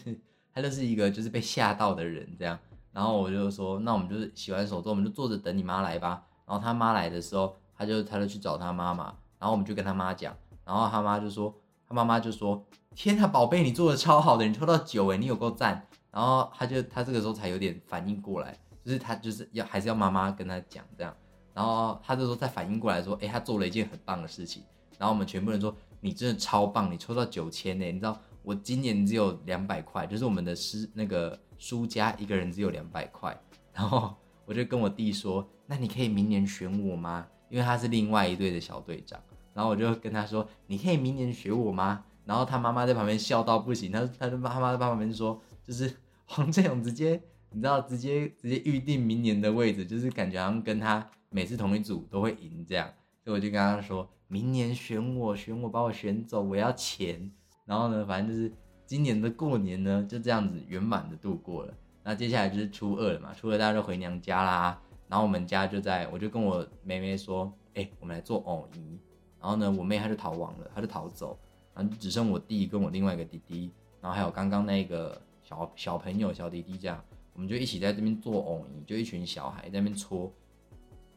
[0.53, 2.59] 他就是一个就是被吓到的人这样。
[2.93, 6.25] 然后我就说，那我们就是洗完手之后，我们就坐着等你妈来吧。
[6.45, 9.05] 然后他妈来的时候，他就他就去找他妈妈，
[9.39, 11.55] 然后我们就跟他妈讲，然后他妈就说，
[11.89, 12.63] 他妈妈就说，
[12.95, 15.87] 天呐，宝贝，你做的超好的，你抽到九诶，你有够赞。
[16.11, 21.15] 然后他就他这个时候才有点反应过来，就是他就是要还是要妈妈跟他讲这样。
[21.55, 24.63] 然后他这时候再反应过来说，哎，他做了一件很棒的事情。
[24.99, 28.19] 然后我们全部人说，你真的超棒，你抽到九千呢，你知道。
[28.45, 33.41] 我今年只有两百块，就是我们的师那个输家一个人只有两百块，
[33.73, 34.13] 然后
[34.45, 37.25] 我就跟我弟说，那你可以明年选我吗？
[37.49, 39.21] 因为他是另外一队的小队长，
[39.55, 42.05] 然后我就跟他说，你可以明年选我吗？
[42.25, 45.95] 然后他妈妈在旁边笑到不行，他他的妈妈在旁边说，就是
[46.27, 47.23] 黄振勇直接
[47.53, 52.89] 你知道直接直接预定明年的位置，就是感觉好像跟他每次同一组都会赢这样，
[53.25, 57.31] 所以我就跟他说，明年选我，选我把我选走，我要钱。
[57.65, 58.53] 然后呢，反正就是
[58.85, 61.75] 今年的过年呢，就这样子圆满的度过了。
[62.03, 64.81] 那接下来就是初二了嘛，初二大家就回娘家啦。
[65.09, 68.99] 然后我们家就在，我就跟我妹妹说，哎，我们来做藕姨。
[69.41, 71.39] 然后呢，我妹她就逃亡了，她就逃走，
[71.75, 77.03] 然后只剩我弟跟我另外一个弟弟，然后还有刚刚那个小小朋友小弟弟这样，
[77.35, 80.33] 我们就一起在这边做藕姨，就一群小孩在那边搓。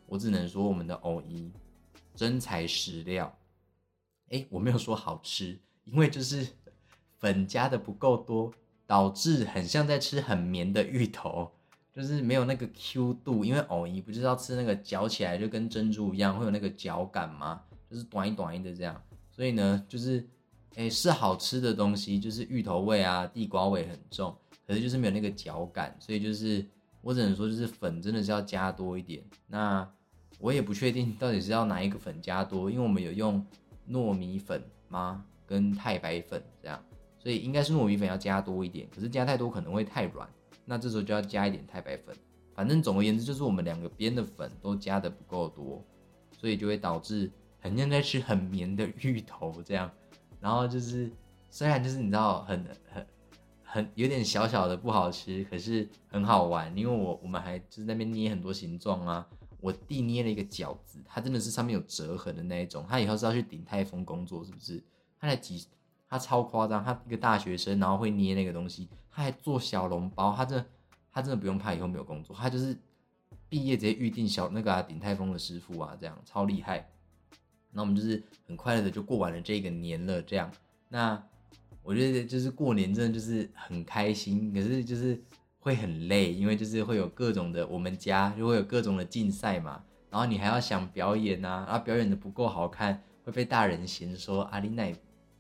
[0.07, 1.51] 我只能说我们的藕姨
[2.16, 3.38] 真材实料。
[4.30, 5.59] 哎，我没有说好吃。
[5.84, 6.47] 因为就是
[7.20, 8.51] 粉加的不够多，
[8.88, 11.51] 导致很像在吃很绵的芋头，
[11.93, 13.45] 就是没有那个 Q 度。
[13.45, 17.61] 因为藕姨不就是要吃那个嚼起来就跟珍珠一样，会有那个嚼感吗？
[17.88, 18.99] 就是短一短一的这样。
[19.32, 20.28] 所以呢，就是
[20.76, 24.36] 哎是好吃的东西，就是芋头味啊、地瓜味很重，
[24.68, 25.95] 可是就是没有那个嚼感。
[25.99, 26.66] 所以就是
[27.01, 29.24] 我只能说，就是粉真的是要加多一点。
[29.47, 29.88] 那
[30.39, 33.45] 我也不确定到底是要哪一个粉加多，因为我们有用
[33.89, 35.26] 糯米粉吗？
[35.47, 36.84] 跟太白粉这样，
[37.20, 40.28] 所以应该是糯米粉要加多一点，可是加太多可能会太软，
[40.66, 42.16] 那这时候就要加一点太白粉。
[42.55, 45.86] 反正总而言之，就是我们两个边的粉都加的不够多，
[46.32, 49.91] 所以就会导致很像在吃很绵的芋头这样。
[50.39, 51.11] 然后就是
[51.51, 53.05] 虽然就是你知道很很
[53.76, 59.28] 很有点小小的不好吃，可是很好玩，因为我我们还就是那边捏很多形状啊。
[59.59, 64.82] 我弟捏了一个饺子，它真的是上面有折痕的那一种，他以后是要去顶泰丰工作是不是？
[65.19, 65.67] 他才几，
[66.07, 70.65] 他超夸张，他一个大学生，然后会捏那个东西，他还做小笼包，他真，
[71.11, 72.78] 他真的不用怕以后没有工作，他就是
[73.49, 76.89] 毕业直接预定小那个鼎泰丰的师傅啊，这样超厉害。
[77.71, 80.49] 那我们就是很快乐的就过完了这个年了，这样。
[80.88, 81.21] 那
[81.86, 85.18] 我觉得就是过年真的就是很开心，可是就是
[85.60, 94.94] 会很累，因为就是会有各种的，我们家就会有各种的竞赛嘛，然后你还要想表演啊，然后表演的不够好看，会被大人嫌说阿丽奈。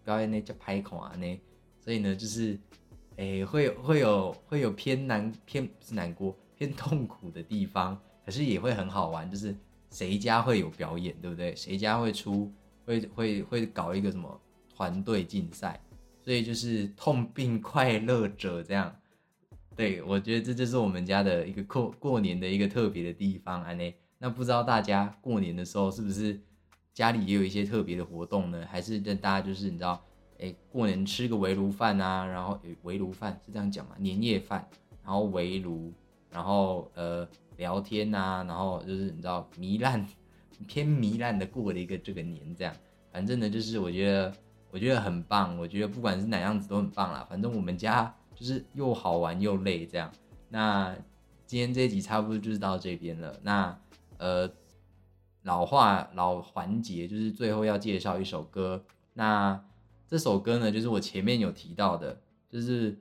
[0.03, 1.35] 表演那叫拍孔啊那，
[1.79, 2.55] 所以呢，就是，
[3.15, 9.55] 诶，会会有会有偏难偏是难过偏痛苦的地方，可是也会很好玩，就是
[9.89, 11.55] 谁家会有表演，对不对？
[11.55, 12.53] 谁家会出
[12.85, 14.39] 会会会搞一个什么
[14.75, 15.81] 团队竞赛，
[16.25, 18.93] 所以就是痛并快乐着这样。
[19.77, 26.37] 对我觉得这就是我们家的一个过过年的一个特别的地方啊那那不知道大家过年的时候是不是？
[26.93, 30.01] 家里也有一些特别的活动呢，还是大家就是你知道，
[30.39, 34.65] 哎，过年吃个围炉饭啊，然后围炉饭是这样讲嘛，年夜饭，
[35.03, 35.91] 然后围炉，
[36.29, 40.07] 然后呃聊天呐，然后就是你知道糜烂
[40.69, 42.73] 偏糜烂的过了一个这个年这样，
[43.11, 44.33] 反正呢就是我觉得
[44.75, 50.11] 我觉得很棒，我觉得不管是哪样子都很棒啦，反正我们家就是又好玩又累这样。
[50.49, 50.93] 那
[51.45, 53.79] 今天这一集差不多就是到这边了，那
[54.17, 54.51] 呃。
[55.45, 59.63] 老话老环节就是最后要介绍一首歌，那
[60.07, 62.19] 这首歌呢，就是我前面有提到的，
[62.49, 62.97] 就是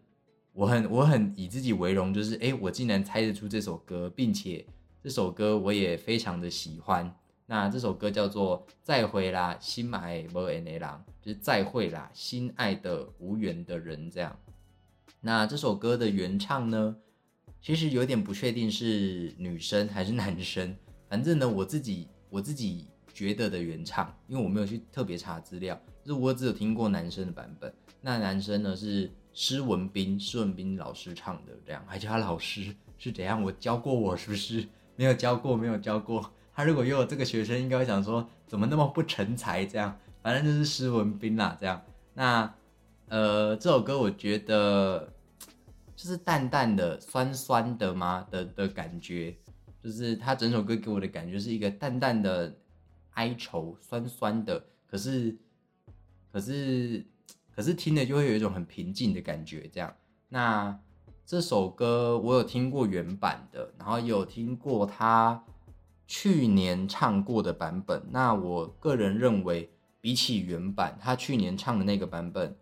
[0.52, 4.62] 我很我很以自己为荣，就是哎，我竟然猜得出这首歌，并且
[5.02, 7.16] 这首歌我也非常的喜欢。
[7.46, 10.80] 那这首歌叫做《再会啦，心爱无缘的人》，
[11.22, 14.36] 就是再会啦，心爱的无缘的人这样。
[15.20, 16.96] 那这首歌的原唱呢，
[17.60, 20.76] 其实有点不确定是女生还是男生，
[21.08, 22.08] 反正呢我自己。
[22.30, 27.72] 我自己觉得的原唱，因为我没有去特别查资料，就是我只有听过男生的版本。
[28.00, 33.40] 那男生呢是施文斌，施文斌老师唱的，这样还叫他老师是怎样？
[33.40, 34.66] 我教过我是不是？
[34.96, 36.28] 没有教过，没有教过。
[36.54, 39.98] 他如果又有这个学生，应该会想说怎么那么不成才这样。
[40.22, 41.82] 反正就是施文斌啦，这样。
[42.14, 42.54] 那
[43.08, 45.12] 呃，这首歌我觉得
[45.94, 49.36] 就是淡淡的酸酸的吗的的感觉，
[49.82, 52.56] 就是他整首歌给我的感觉是一个淡淡的
[53.10, 54.64] 哀愁，酸酸的。
[54.86, 55.36] 可是
[56.32, 57.04] 可是
[57.54, 59.94] 可是听了就会有一种很平静的感觉，这样。
[60.30, 60.78] 那
[61.26, 65.44] 这首歌我有听过原版的，然后有听过他
[66.06, 68.02] 去年唱过的版本。
[68.10, 69.70] 那我个人认为。
[70.04, 72.54] 比起原版，他去年唱的那个版本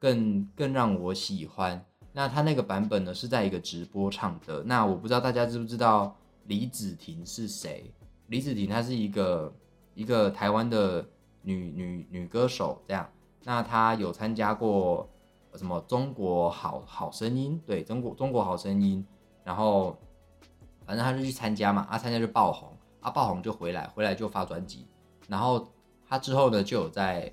[0.00, 1.80] 更更让我喜欢。
[2.12, 4.64] 那他那个版本呢，是在一个直播唱的。
[4.64, 7.94] 那我不知道大家知不知道李子婷是谁？
[8.26, 9.54] 李子婷她是一个
[9.94, 11.08] 一个台湾的
[11.42, 13.08] 女女女歌手，这样。
[13.44, 15.08] 那她有参加过
[15.54, 17.60] 什么中国好好声音？
[17.64, 19.06] 对，中国中国好声音。
[19.44, 19.96] 然后
[20.84, 24.86] 反正她就去参加嘛，啊，参加就爆红，啊，爆红就回来，回来就发专辑，
[25.28, 25.72] 然后。
[26.10, 27.30] 他之后呢，就有在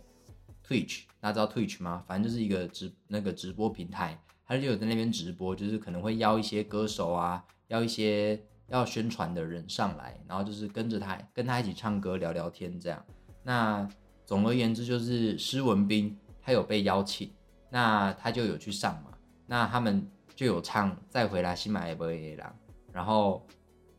[0.68, 2.04] Twitch，大家知道 Twitch 吗？
[2.06, 8.38] 反正就是一个直那个直播平台，他就有在那边直播，就是可能会邀一些歌手啊，邀一些
[8.68, 13.02] 要宣传的人上来，然后就是跟着他，跟他一起唱歌聊聊天这样。
[13.44, 13.88] 那
[14.26, 17.32] 总而言之，就是施文斌他有被邀请，
[17.70, 19.12] 那他就有去上嘛。
[19.48, 20.06] 那他们
[20.36, 22.54] 就有唱《再回来新马也不会狼》，
[22.92, 23.48] 然后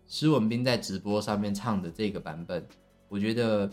[0.06, 2.66] 施文斌在直播上面唱的这个版本，
[3.08, 3.70] 我觉得。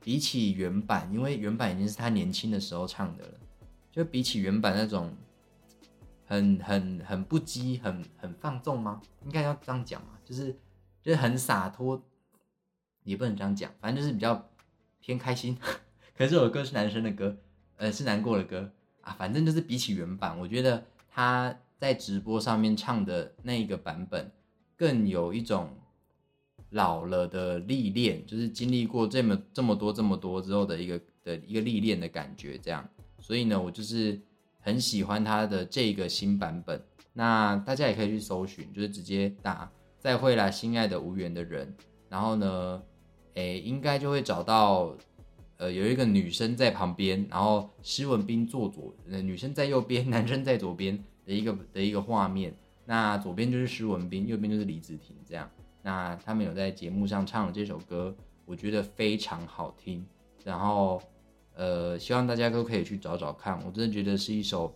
[0.00, 3.34] 比起原版，因为原版已经是他年轻的时候唱的了，
[3.90, 5.12] 就比起原版那种
[6.24, 9.02] 很很很不羁、很很放纵吗？
[9.24, 10.56] 应该要这样讲嘛，就是
[11.02, 12.00] 就是很洒脱，
[13.02, 14.48] 也不能这样讲，反正就是比较
[15.00, 15.58] 偏开心。
[16.16, 17.36] 可是这首歌是男生的歌，
[17.76, 18.70] 呃，是难过的歌
[19.02, 19.12] 啊。
[19.18, 24.30] 反正就是比起原版，我觉得他在直播上面唱的那一个版本
[24.78, 25.68] 更有一种。
[26.72, 32.86] 老了的历练，就是经历过这么这么多这么多之后的一个的一个历练的感觉，这样。
[33.20, 34.20] 所以呢，我就是
[34.60, 36.78] 很喜欢他的这个新版本。
[37.14, 41.74] 那大家也可以去搜寻，就是直接打“再会啦，心爱的无缘的人”，
[42.10, 42.82] 然后呢，
[43.32, 44.94] 诶，应该就会找到，
[45.56, 52.54] 呃，有一个女生在旁边，然后施文斌坐左，呃，女生在右边，男生在左边的一个的一个画面。
[52.88, 55.46] 那左边就是施文斌，右边就是李子婷，这样。
[55.82, 58.16] 那他们有在节目上唱了这首歌，
[58.46, 60.06] 我觉得非常好听。
[60.42, 61.02] 然后，
[61.54, 64.74] 呃，希望大家都可以去找找看，我真的觉得是一首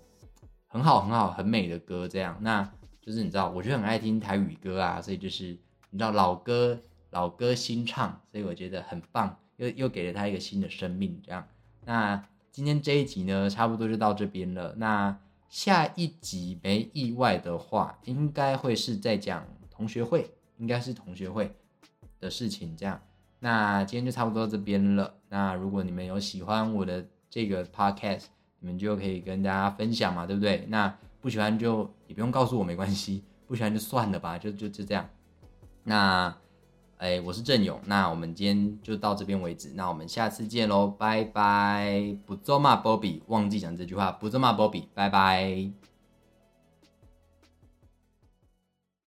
[0.67, 2.07] 很好、很好、很美的歌。
[2.07, 5.57] 这样，那就是你知道，我就很爱听台语歌啊，所以就是
[5.89, 6.79] 你知道老歌、
[7.13, 11.19] 老歌新唱，所以我觉得很棒，又又给了他一个新的生命。
[11.25, 11.49] 这样，
[11.87, 14.75] 那今天这一集呢，差不多就到这边了。
[14.77, 15.19] 那
[15.53, 20.31] 下一集没意外的话，应该会是在讲同学会。
[20.57, 21.55] 应该是同学会
[22.21, 22.99] 的事情，这样。
[23.41, 25.13] 那今天就差不多这边了。
[25.29, 28.27] 那如果你们有喜欢我的这个 podcast，
[28.61, 30.65] 你们就可以跟大家分享嘛，对不对？
[30.69, 33.25] 那不喜欢就也不用告诉我，没关系。
[33.47, 35.07] 不喜欢就算了吧，就就就这样。
[35.83, 36.35] 那，
[37.03, 37.81] 哎，我是郑勇。
[37.87, 39.73] 那我们今天就到这边为止。
[39.75, 42.17] 那我们下次见喽，拜拜。
[42.25, 45.69] 不做骂波比忘记讲这句话，不做骂波比拜拜。